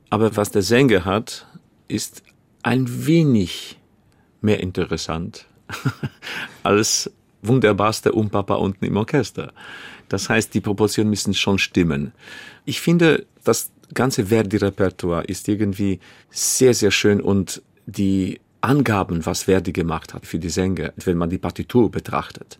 [0.09, 1.45] aber was der Sänger hat,
[1.87, 2.23] ist
[2.63, 3.77] ein wenig
[4.41, 5.48] mehr interessant
[6.63, 9.53] als wunderbarste Umpapa unten im Orchester.
[10.09, 12.11] Das heißt, die Proportionen müssen schon stimmen.
[12.65, 19.71] Ich finde, das ganze Verdi-Repertoire ist irgendwie sehr, sehr schön und die Angaben, was Verdi
[19.71, 22.59] gemacht hat für die Sänger, wenn man die Partitur betrachtet,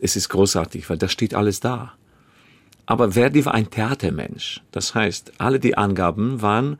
[0.00, 1.94] es ist großartig, weil da steht alles da.
[2.86, 4.62] Aber Verdi war ein Theatermensch.
[4.70, 6.78] Das heißt, alle die Angaben waren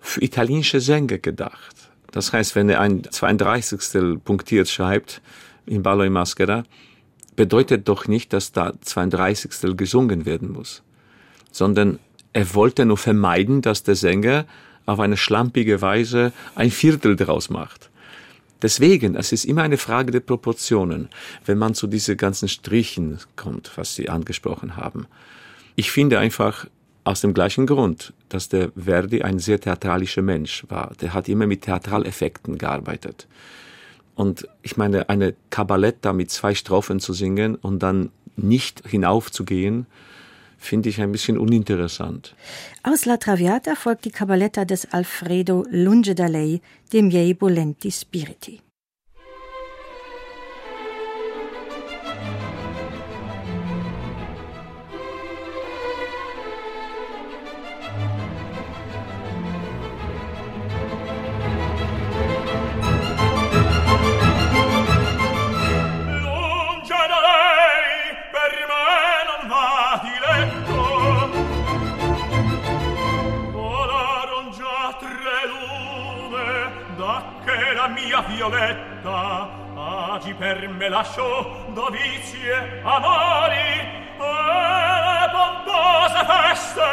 [0.00, 1.87] für italienische Sänger gedacht.
[2.10, 4.22] Das heißt, wenn er ein 32.
[4.24, 5.20] punktiert schreibt
[5.66, 6.64] in Ballo in Maschera,
[7.36, 9.76] bedeutet doch nicht, dass da 32.
[9.76, 10.82] gesungen werden muss,
[11.52, 11.98] sondern
[12.32, 14.46] er wollte nur vermeiden, dass der Sänger
[14.86, 17.90] auf eine schlampige Weise ein Viertel daraus macht.
[18.60, 21.10] Deswegen, es ist immer eine Frage der Proportionen,
[21.46, 25.06] wenn man zu diesen ganzen Strichen kommt, was Sie angesprochen haben.
[25.76, 26.66] Ich finde einfach,
[27.08, 30.92] aus dem gleichen Grund, dass der Verdi ein sehr theatralischer Mensch war.
[31.00, 33.26] Der hat immer mit Theatraleffekten gearbeitet.
[34.14, 39.86] Und ich meine, eine Cabaletta mit zwei Strophen zu singen und dann nicht hinaufzugehen,
[40.58, 42.34] finde ich ein bisschen uninteressant.
[42.82, 46.60] Aus La Traviata folgt die Cabaletta des Alfredo Lunge da lei,
[46.92, 48.60] dem Miei Bolenti Spiriti.
[80.48, 84.32] Agi per me lascio dovizie amori e
[85.04, 86.90] le pompose feste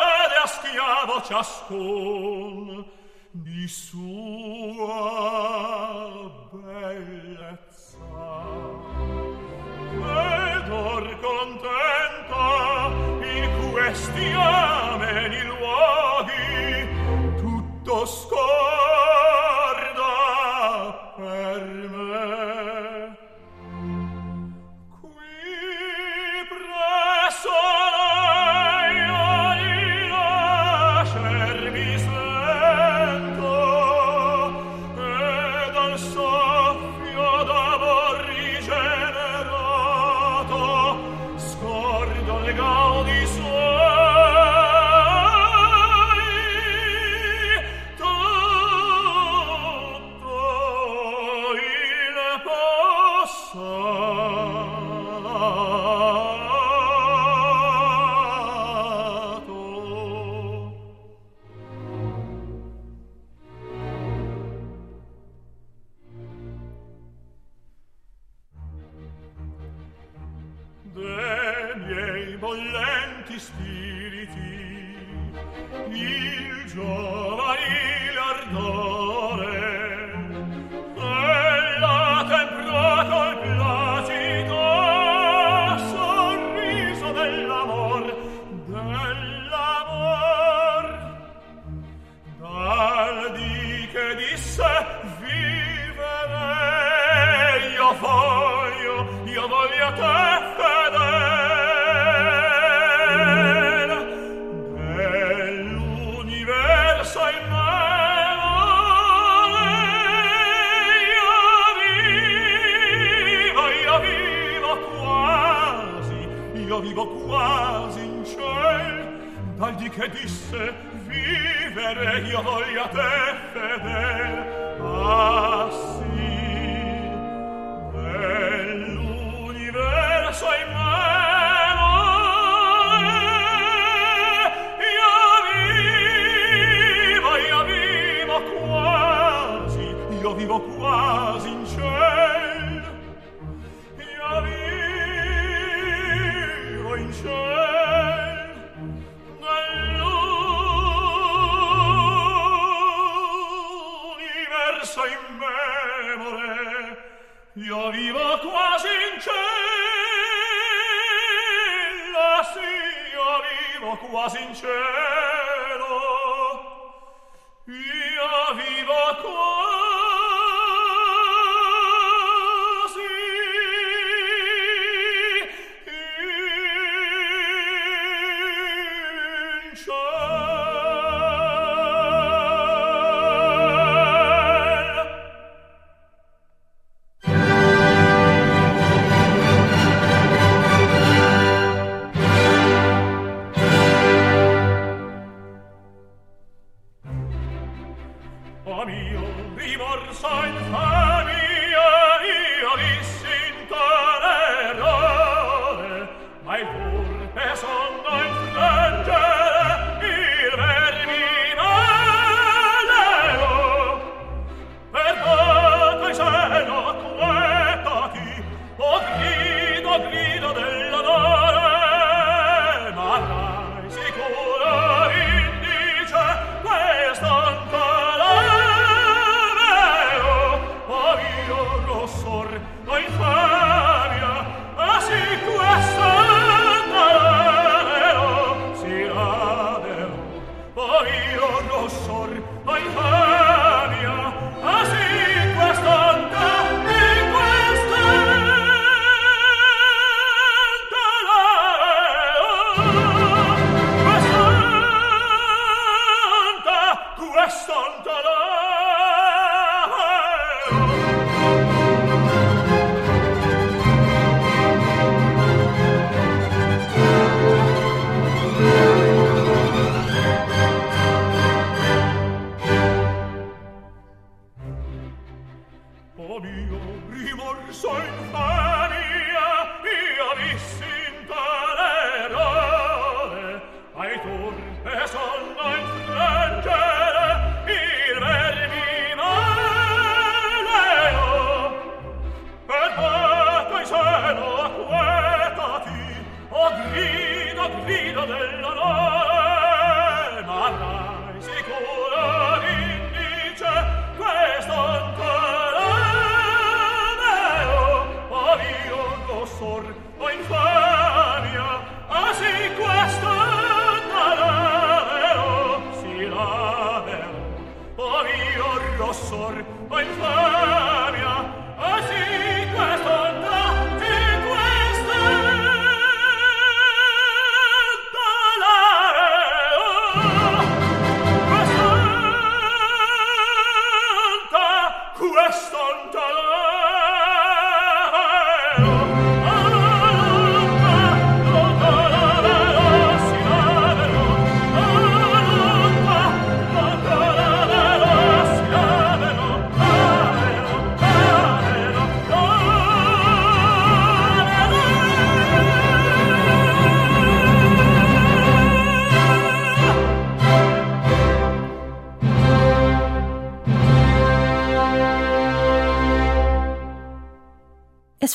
[0.00, 2.84] vede a schiavo ciascun
[3.32, 5.00] di sua
[6.52, 7.98] bellezza.
[10.04, 12.90] Ed or contenta
[13.22, 15.42] in questi ameni
[17.92, 18.41] tutto scorda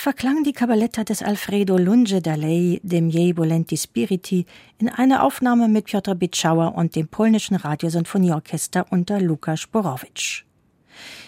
[0.08, 4.46] verklang die Cabaletta des Alfredo Lunge da Lei, dem Je Volenti Spiriti,
[4.78, 10.46] in einer Aufnahme mit Piotr Bitschauer und dem polnischen Radiosinfonieorchester unter Luka Sporowitsch.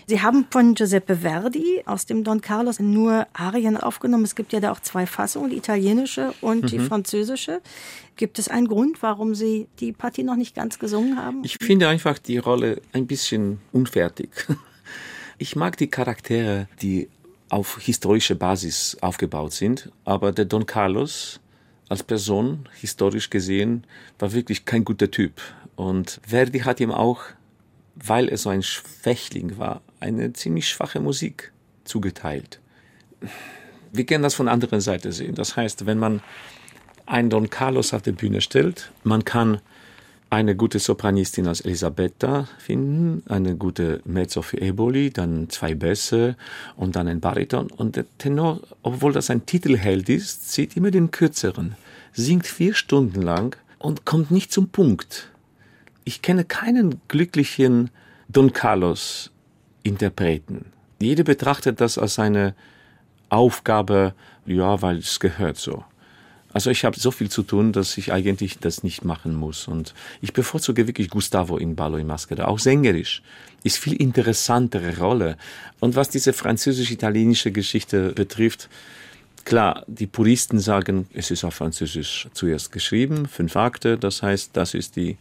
[0.07, 4.23] Sie haben von Giuseppe Verdi aus dem Don Carlos nur Arien aufgenommen.
[4.23, 6.68] Es gibt ja da auch zwei Fassungen, die italienische und mhm.
[6.68, 7.60] die französische.
[8.15, 11.43] Gibt es einen Grund, warum Sie die Partie noch nicht ganz gesungen haben?
[11.43, 14.30] Ich finde einfach die Rolle ein bisschen unfertig.
[15.41, 17.07] Ich mag die Charaktere, die
[17.50, 21.40] auf historische Basis aufgebaut sind, aber der Don Carlos
[21.90, 23.86] als Person, historisch gesehen,
[24.20, 25.42] war wirklich kein guter Typ.
[25.76, 27.22] Und Verdi hat ihm auch,
[27.96, 31.52] weil er so ein Schwächling war, eine ziemlich schwache Musik
[31.84, 32.60] zugeteilt.
[33.92, 35.34] Wir können das von der anderen Seite sehen.
[35.34, 36.22] Das heißt, wenn man
[37.08, 39.62] einen Don Carlos auf die Bühne stellt, man kann
[40.30, 46.35] eine gute Sopranistin als Elisabetta finden, eine gute Mezzo für Eboli, dann zwei Bässe
[46.76, 47.72] und dann ein Bariton.
[47.72, 51.76] Und der Tenor, obwohl das ein Titelheld ist, zieht immer den kürzeren,
[52.14, 55.30] singt vier Stunden lang und kommt nicht zum Punkt.
[56.03, 57.89] Ich kenne keinen glücklichen
[58.27, 59.31] Don Carlos
[59.81, 60.65] Interpreten.
[61.01, 62.53] Jeder betrachtet das als eine
[63.30, 64.14] Aufgabe,
[64.45, 65.84] ja, weil es gehört so.
[66.52, 69.68] Also ich habe so viel zu tun, dass ich eigentlich das nicht machen muss.
[69.68, 72.46] Und ich bevorzuge wirklich Gustavo in Ballo in Maschera.
[72.46, 73.22] Auch sängerisch
[73.64, 75.38] ist viel interessantere Rolle.
[75.80, 78.68] Und was diese französisch-italienische Geschichte betrifft,
[79.46, 84.74] klar, die Puristen sagen, es ist auf Französisch zuerst geschrieben, fünf Akte, das heißt, das
[84.74, 85.18] ist die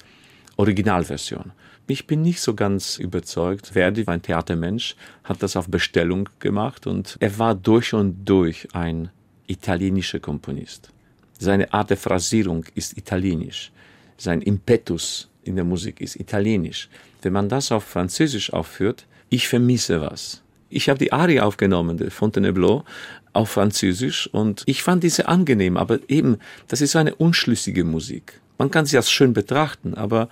[0.57, 1.53] Originalversion.
[1.91, 3.69] Ich bin nicht so ganz überzeugt.
[3.69, 8.69] Verdi war ein Theatermensch, hat das auf Bestellung gemacht und er war durch und durch
[8.75, 9.11] ein
[9.47, 10.91] italienischer Komponist.
[11.39, 13.71] Seine Art der Phrasierung ist italienisch.
[14.17, 16.89] Sein Impetus in der Musik ist italienisch.
[17.23, 20.43] Wenn man das auf Französisch aufführt, ich vermisse was.
[20.71, 22.85] Ich habe die Arie aufgenommen, der Fontainebleau,
[23.33, 28.41] auf Französisch und ich fand diese angenehm, aber eben, das ist eine unschlüssige Musik.
[28.59, 30.29] Man kann sie als schön betrachten, aber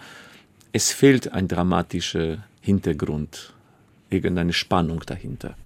[0.73, 3.55] es fehlt ein dramatischer Hintergrund,
[4.11, 5.57] irgendeine Spannung dahinter.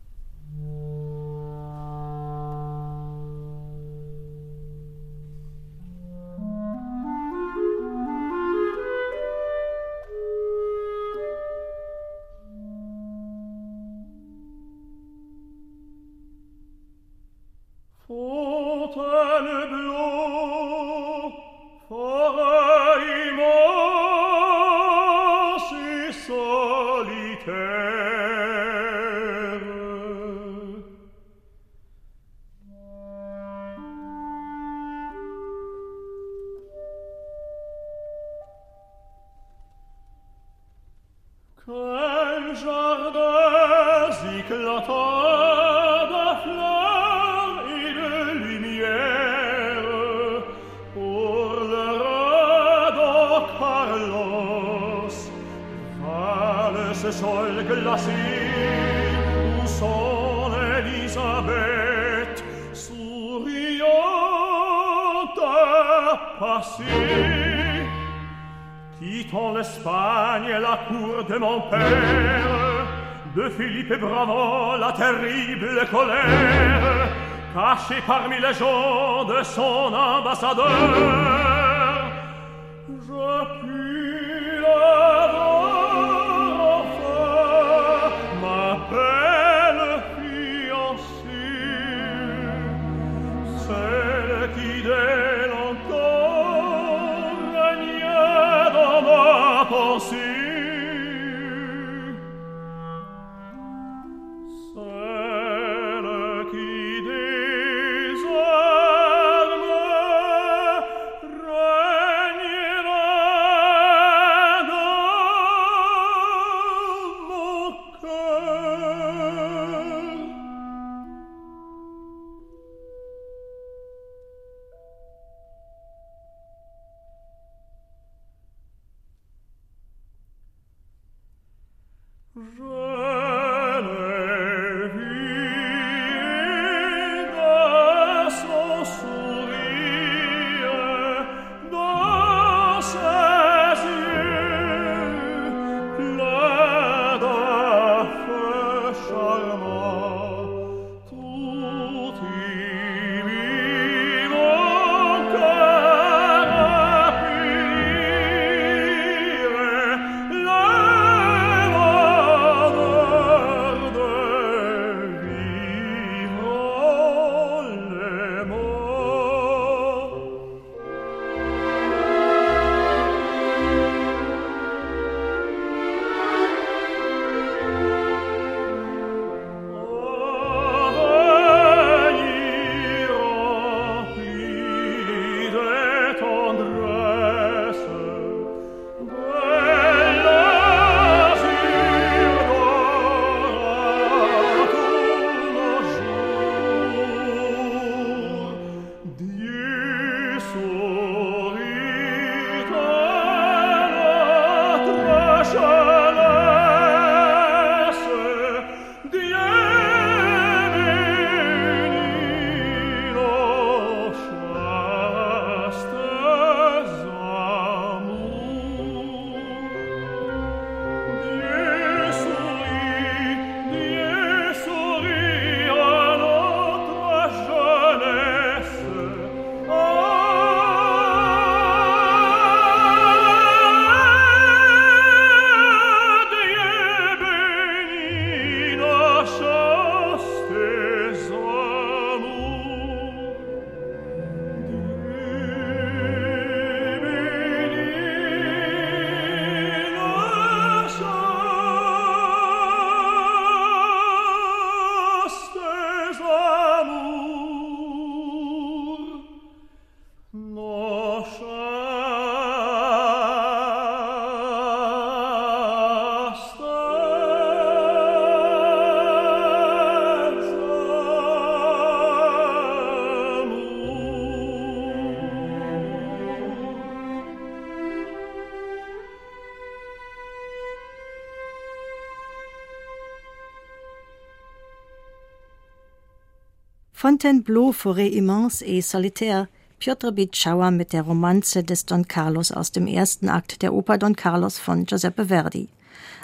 [287.10, 289.48] Fontainebleau, Forêt immense et solitaire,
[289.80, 294.14] Piotr Bitschauer mit der Romanze des Don Carlos aus dem ersten Akt der Oper Don
[294.14, 295.68] Carlos von Giuseppe Verdi.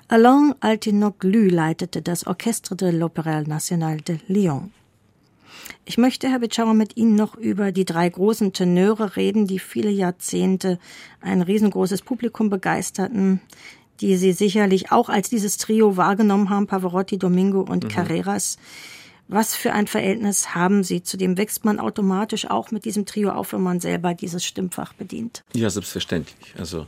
[0.06, 4.70] Alain Altinoglu leitete das Orchestre de l'Opéra National de Lyon.
[5.84, 9.90] Ich möchte, Herr Bitschauer, mit Ihnen noch über die drei großen Tenöre reden, die viele
[9.90, 10.78] Jahrzehnte
[11.20, 13.40] ein riesengroßes Publikum begeisterten,
[14.00, 17.88] die Sie sicherlich auch als dieses Trio wahrgenommen haben, Pavarotti, Domingo und mhm.
[17.88, 18.58] Carreras.
[19.28, 21.02] Was für ein Verhältnis haben Sie?
[21.02, 24.92] Zu dem wächst man automatisch auch mit diesem Trio auf, wenn man selber dieses Stimmfach
[24.92, 25.42] bedient.
[25.52, 26.54] Ja, selbstverständlich.
[26.56, 26.86] Also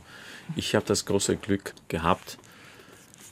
[0.55, 2.37] ich habe das große Glück gehabt,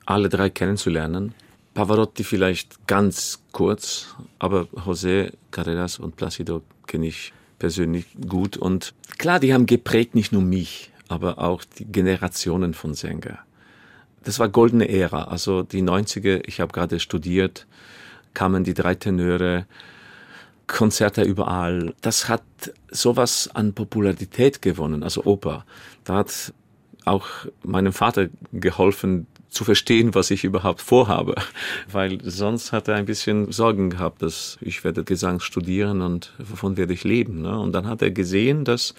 [0.06, 1.34] alle drei kennenzulernen.
[1.74, 8.58] Pavarotti vielleicht ganz kurz, aber José Carreras und Placido kenne ich persönlich gut.
[8.58, 13.40] Und klar, die haben geprägt nicht nur mich, aber auch die Generationen von Sänger.
[14.24, 17.68] Das war goldene Ära, also die 90er, ich habe gerade studiert,
[18.38, 19.66] kamen die drei Tenöre,
[20.68, 21.96] Konzerte überall.
[22.02, 22.44] Das hat
[22.92, 25.66] sowas an Popularität gewonnen, also Oper.
[26.04, 26.54] Da hat
[27.04, 27.26] auch
[27.64, 31.34] meinem Vater geholfen, zu verstehen, was ich überhaupt vorhabe,
[31.92, 36.78] weil sonst hat er ein bisschen Sorgen gehabt, dass ich werde Gesang studieren und wovon
[36.78, 37.42] werde ich leben.
[37.42, 37.58] Ne?
[37.58, 38.94] Und dann hat er gesehen, dass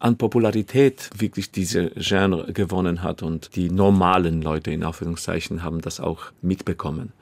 [0.00, 6.00] an Popularität wirklich diese Genre gewonnen hat und die normalen Leute in Anführungszeichen haben das
[6.00, 7.12] auch mitbekommen.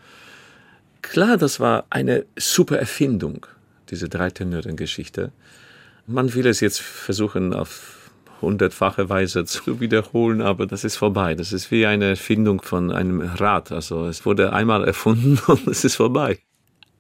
[1.11, 3.47] Klar, das war eine super Erfindung,
[3.91, 5.33] diese Dreitenören-Geschichte.
[6.07, 8.11] Man will es jetzt versuchen, auf
[8.43, 11.35] hundertfache Weise zu wiederholen, aber das ist vorbei.
[11.35, 13.73] Das ist wie eine Erfindung von einem Rad.
[13.73, 16.39] Also es wurde einmal erfunden und es ist vorbei.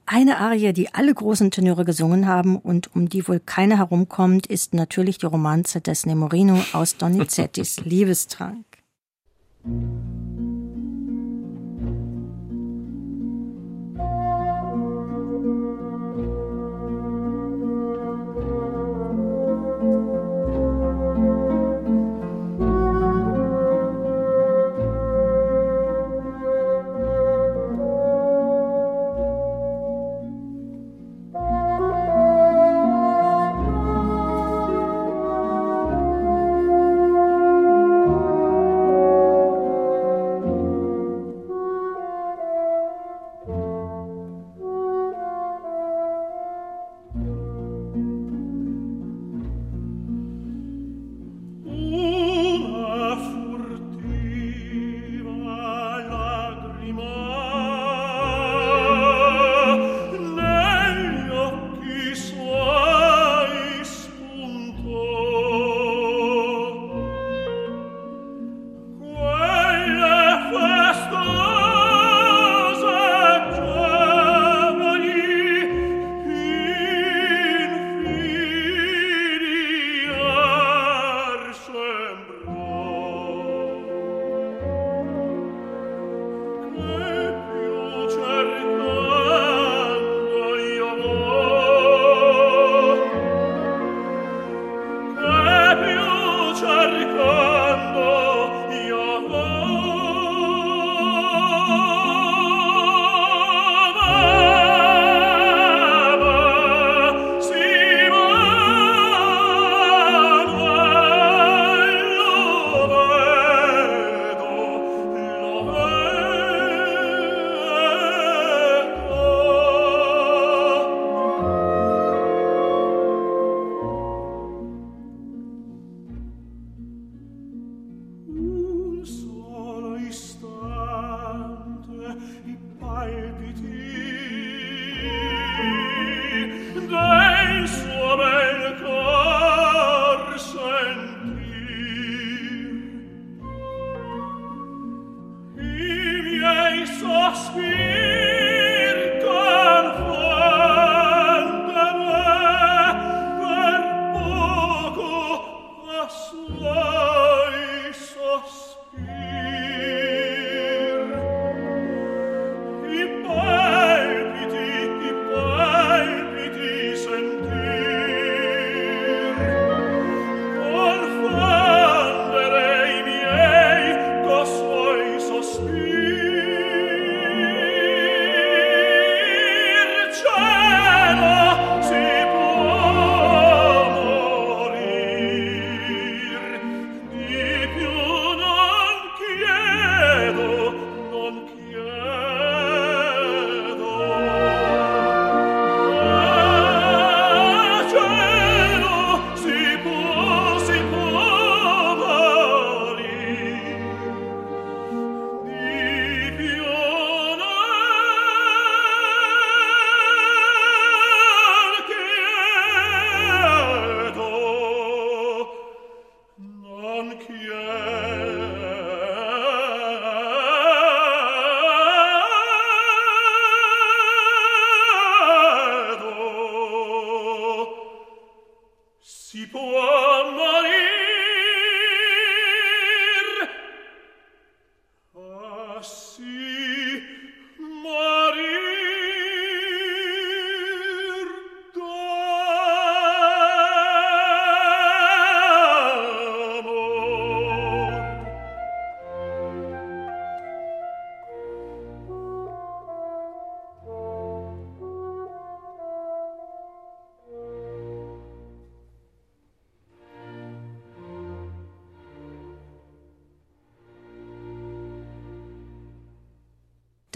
[0.06, 4.72] Eine Arie, die alle großen Tenöre gesungen haben und um die wohl keiner herumkommt, ist
[4.72, 8.64] natürlich die Romanze des Nemorino aus Donizettis Liebestrank.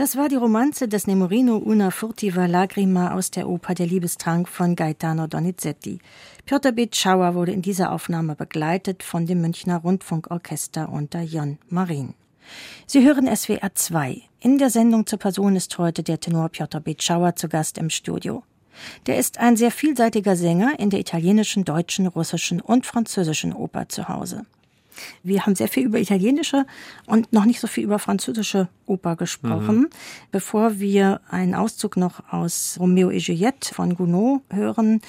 [0.03, 4.75] Das war die Romanze des Nemorino una furtiva lagrima aus der Oper Der Liebestrank von
[4.75, 6.01] Gaetano Donizetti.
[6.45, 12.15] Piotr Bitschauer wurde in dieser Aufnahme begleitet von dem Münchner Rundfunkorchester unter Jon Marin.
[12.85, 14.23] Sie hören SWR 2.
[14.41, 18.43] In der Sendung zur Person ist heute der Tenor Piotr Bitschauer zu Gast im Studio.
[19.07, 24.09] Der ist ein sehr vielseitiger Sänger in der italienischen, deutschen, russischen und französischen Oper zu
[24.09, 24.47] Hause.
[25.23, 26.67] Wir haben sehr viel über italienische
[27.07, 29.89] und noch nicht so viel über französische Oper gesprochen.
[30.31, 35.01] Bevor wir einen Auszug noch aus Romeo et Juliette von Gounod hören,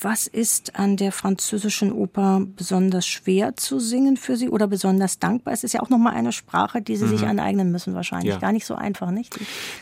[0.00, 5.54] was ist an der französischen Oper besonders schwer zu singen für Sie oder besonders dankbar?
[5.54, 8.34] Es ist ja auch nochmal eine Sprache, die Sie sich aneignen müssen wahrscheinlich.
[8.34, 8.40] Ja.
[8.40, 9.38] Gar nicht so einfach, nicht?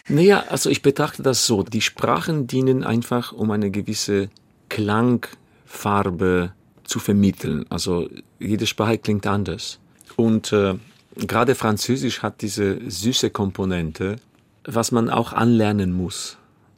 [0.09, 1.63] Naja, also ich betrachte das so.
[1.63, 4.29] Die Sprachen dienen einfach, um eine gewisse
[4.69, 6.53] Klangfarbe
[6.91, 7.65] zu vermitteln.
[7.71, 8.09] Also
[8.41, 9.79] jede Sprache klingt anders.
[10.17, 10.75] Und äh,
[11.17, 14.17] gerade Französisch hat diese süße Komponente,
[14.65, 16.37] was man auch anlernen muss.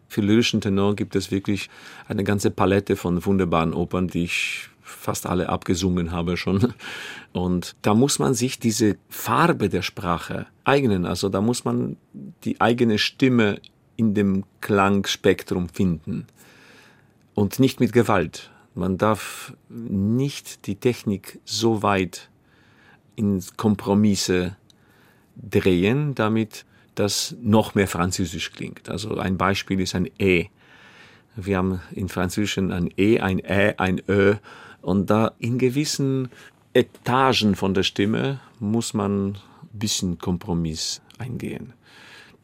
[0.09, 1.71] Für lyrischen Tenor gibt es wirklich
[2.07, 6.75] eine ganze Palette von wunderbaren Opern, die ich fast alle abgesungen habe schon.
[7.33, 11.07] Und da muss man sich diese Farbe der Sprache eignen.
[11.07, 11.97] Also da muss man
[12.45, 13.63] die eigene Stimme
[13.97, 16.27] in dem Klangspektrum finden.
[17.35, 18.51] Und nicht mit Gewalt.
[18.75, 22.31] Man darf nicht die Technik so weit
[23.17, 24.57] in Kompromisse
[25.37, 28.89] drehen, damit das noch mehr französisch klingt.
[28.89, 30.47] Also ein Beispiel ist ein E.
[31.37, 34.37] Wir haben in Französischen ein E, ein Ä, ein Ö.
[34.83, 36.29] Und da in gewissen
[36.75, 39.39] Etagen von der Stimme muss man ein
[39.73, 41.73] bisschen Kompromiss eingehen.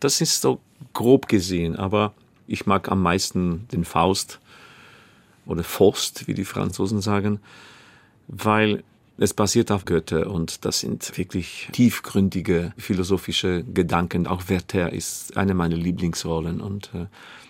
[0.01, 0.61] Das ist so
[0.93, 2.15] grob gesehen, aber
[2.47, 4.41] ich mag am meisten den Faust
[5.49, 7.41] oder Faust, wie die Franzosen sagen,
[8.29, 8.85] weil
[9.17, 14.29] es basiert auf Goethe und das sind wirklich tiefgründige philosophische Gedanken.
[14.29, 17.07] Auch Werther ist eine meiner Lieblingsrollen und äh,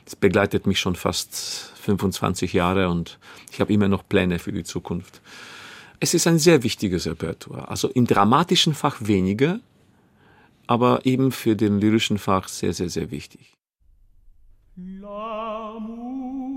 [0.06, 3.18] es begleitet mich schon fast 25 Jahre und
[3.52, 5.20] ich habe immer noch Pläne für die Zukunft.
[6.00, 7.68] Es ist ein sehr wichtiges Repertoire.
[7.68, 9.60] Also im dramatischen Fach weniger,
[10.66, 13.52] aber eben für den lyrischen Fach sehr, sehr, sehr wichtig.
[14.78, 16.47] L'amour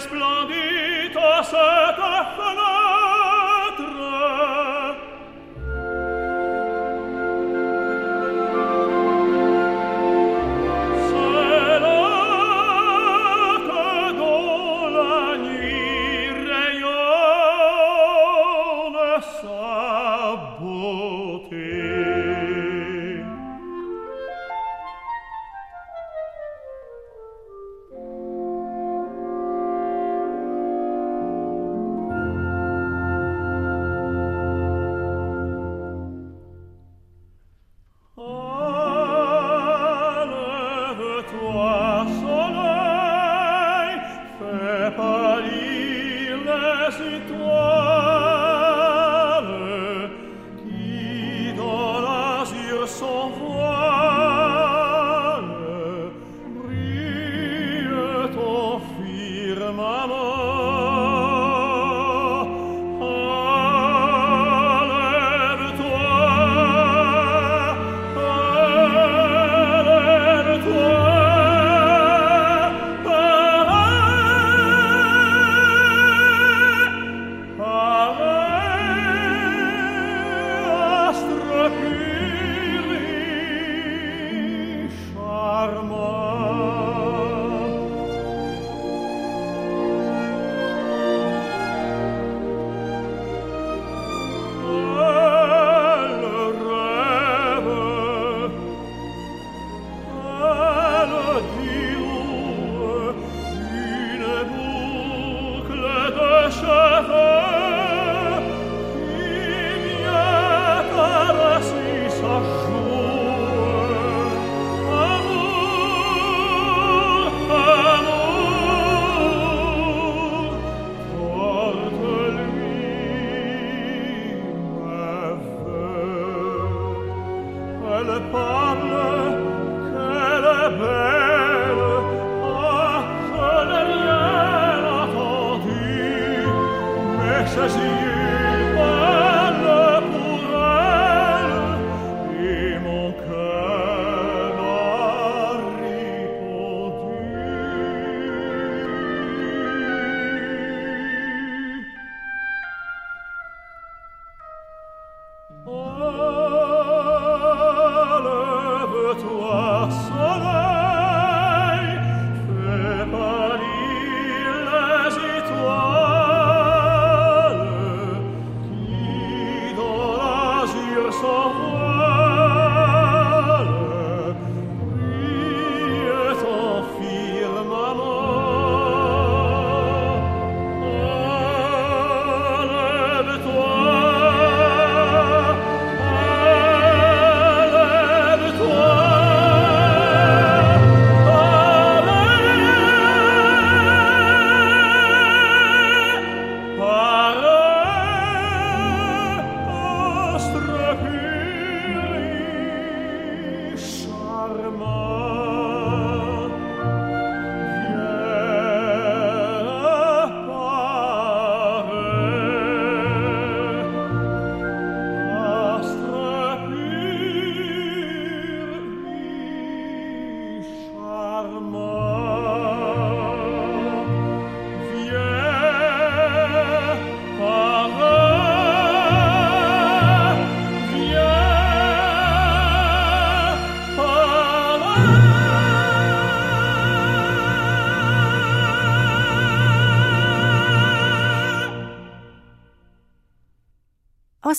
[0.00, 2.39] resplendit a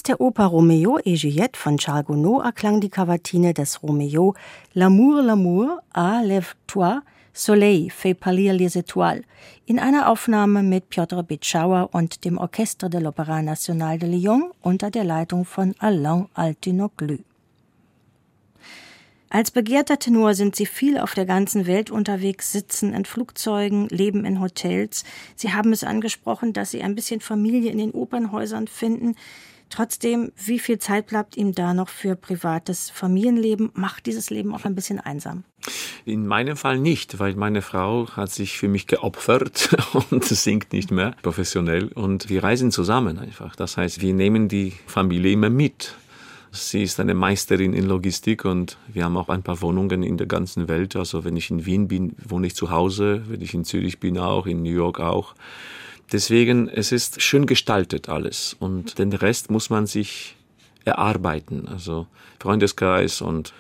[0.02, 4.34] Aus der Oper Romeo et Juliette von Charles Gounod erklang die Kavatine des Romeo
[4.74, 7.04] L'amour, l'amour, ah, lève-toi,
[7.34, 9.22] Soleil fait pâlir les étoiles
[9.68, 14.90] in einer Aufnahme mit Piotr Bitschauer und dem Orchestre de l'Opéra National de Lyon unter
[14.90, 17.20] der Leitung von Alain Altinoglu.
[19.30, 24.26] Als begehrter Tenor sind sie viel auf der ganzen Welt unterwegs, sitzen in Flugzeugen, leben
[24.26, 25.04] in Hotels.
[25.36, 29.16] Sie haben es angesprochen, dass sie ein bisschen Familie in den Opernhäusern finden.
[29.72, 33.72] Trotzdem, wie viel Zeit bleibt ihm da noch für privates Familienleben?
[33.74, 35.46] Macht dieses Leben auch ein bisschen einsam?
[36.04, 39.76] In meinem Fall nicht, weil meine Frau hat sich für mich geopfert
[40.12, 43.56] und singt nicht mehr professionell und wir reisen zusammen einfach.
[43.56, 45.96] Das heißt, wir nehmen die Familie immer mit.
[46.52, 50.28] Sie ist eine Meisterin in Logistik und wir haben auch ein paar Wohnungen in der
[50.28, 50.98] ganzen Welt.
[50.98, 54.18] Also wenn ich in Wien bin, wohne ich zu Hause, wenn ich in Zürich bin
[54.18, 55.34] auch, in New York auch.
[56.12, 60.36] Deswegen, es ist schön gestaltet alles und den Rest muss man sich
[60.84, 61.68] erarbeiten.
[61.68, 62.08] Also
[62.40, 63.54] Freundeskreis und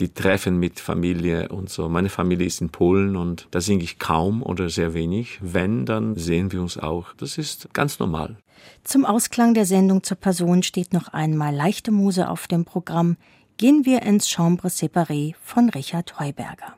[0.00, 1.88] die Treffen mit Familie und so.
[1.88, 5.38] Meine Familie ist in Polen und da singe ich kaum oder sehr wenig.
[5.40, 7.12] Wenn, dann sehen wir uns auch.
[7.14, 8.36] Das ist ganz normal.
[8.84, 13.16] Zum Ausklang der Sendung zur Person steht noch einmal leichte Muse auf dem Programm.
[13.56, 16.76] Gehen wir ins Chambre séparé von Richard Heuberger.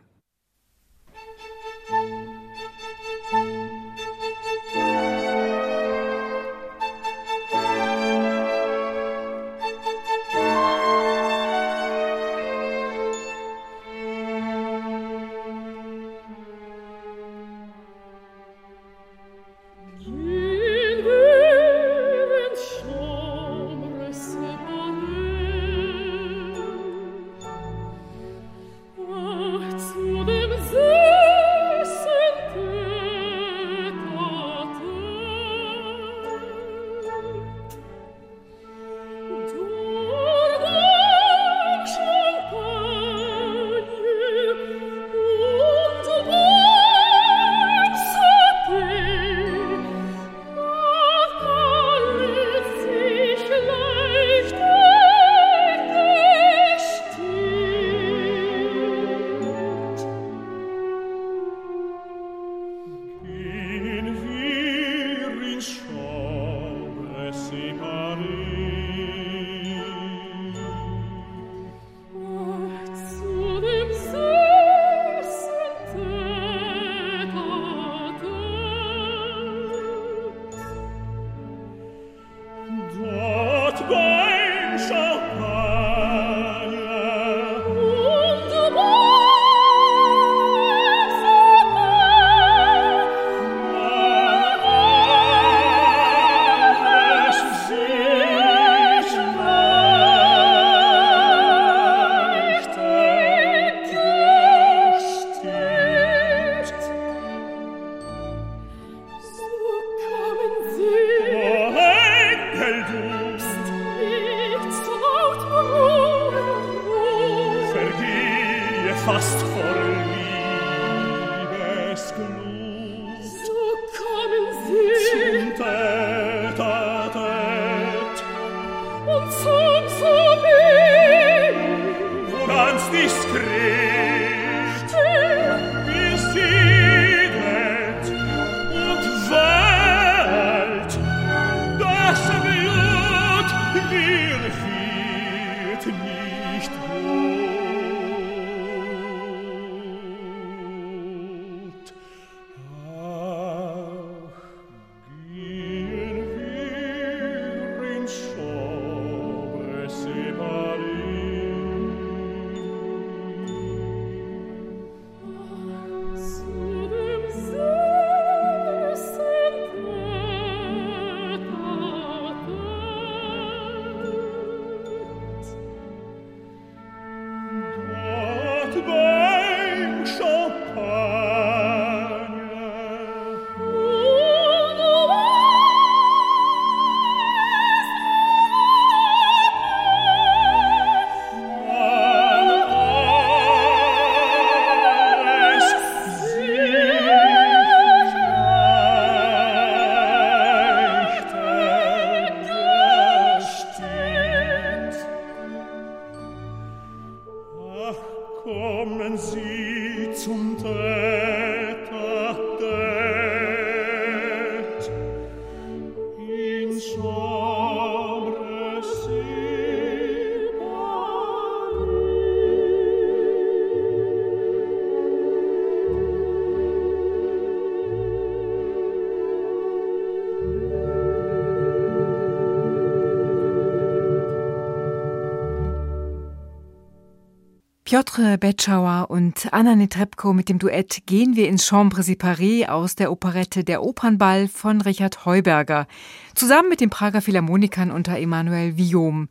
[237.90, 243.10] Piotr Betschauer und Anna Netrebko mit dem Duett Gehen wir ins Chambre séparée aus der
[243.10, 245.88] Operette Der Opernball von Richard Heuberger,
[246.36, 249.28] zusammen mit den Prager Philharmonikern unter Emanuel Viom.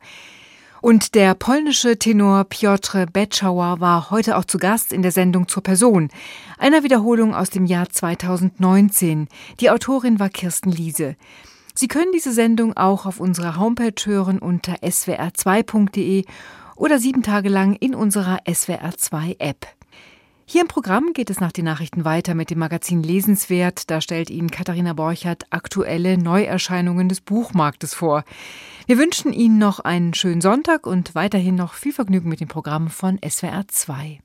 [0.82, 5.62] Und der polnische Tenor Piotr Betschauer war heute auch zu Gast in der Sendung zur
[5.62, 6.10] Person,
[6.58, 9.28] einer Wiederholung aus dem Jahr 2019.
[9.60, 11.16] Die Autorin war Kirsten Liese.
[11.74, 16.26] Sie können diese Sendung auch auf unserer Homepage hören unter swr2.de
[16.80, 19.66] oder sieben Tage lang in unserer SWR2-App.
[20.46, 23.88] Hier im Programm geht es nach den Nachrichten weiter mit dem Magazin Lesenswert.
[23.88, 28.24] Da stellt Ihnen Katharina Borchert aktuelle Neuerscheinungen des Buchmarktes vor.
[28.86, 32.88] Wir wünschen Ihnen noch einen schönen Sonntag und weiterhin noch viel Vergnügen mit dem Programm
[32.88, 34.18] von SWR2.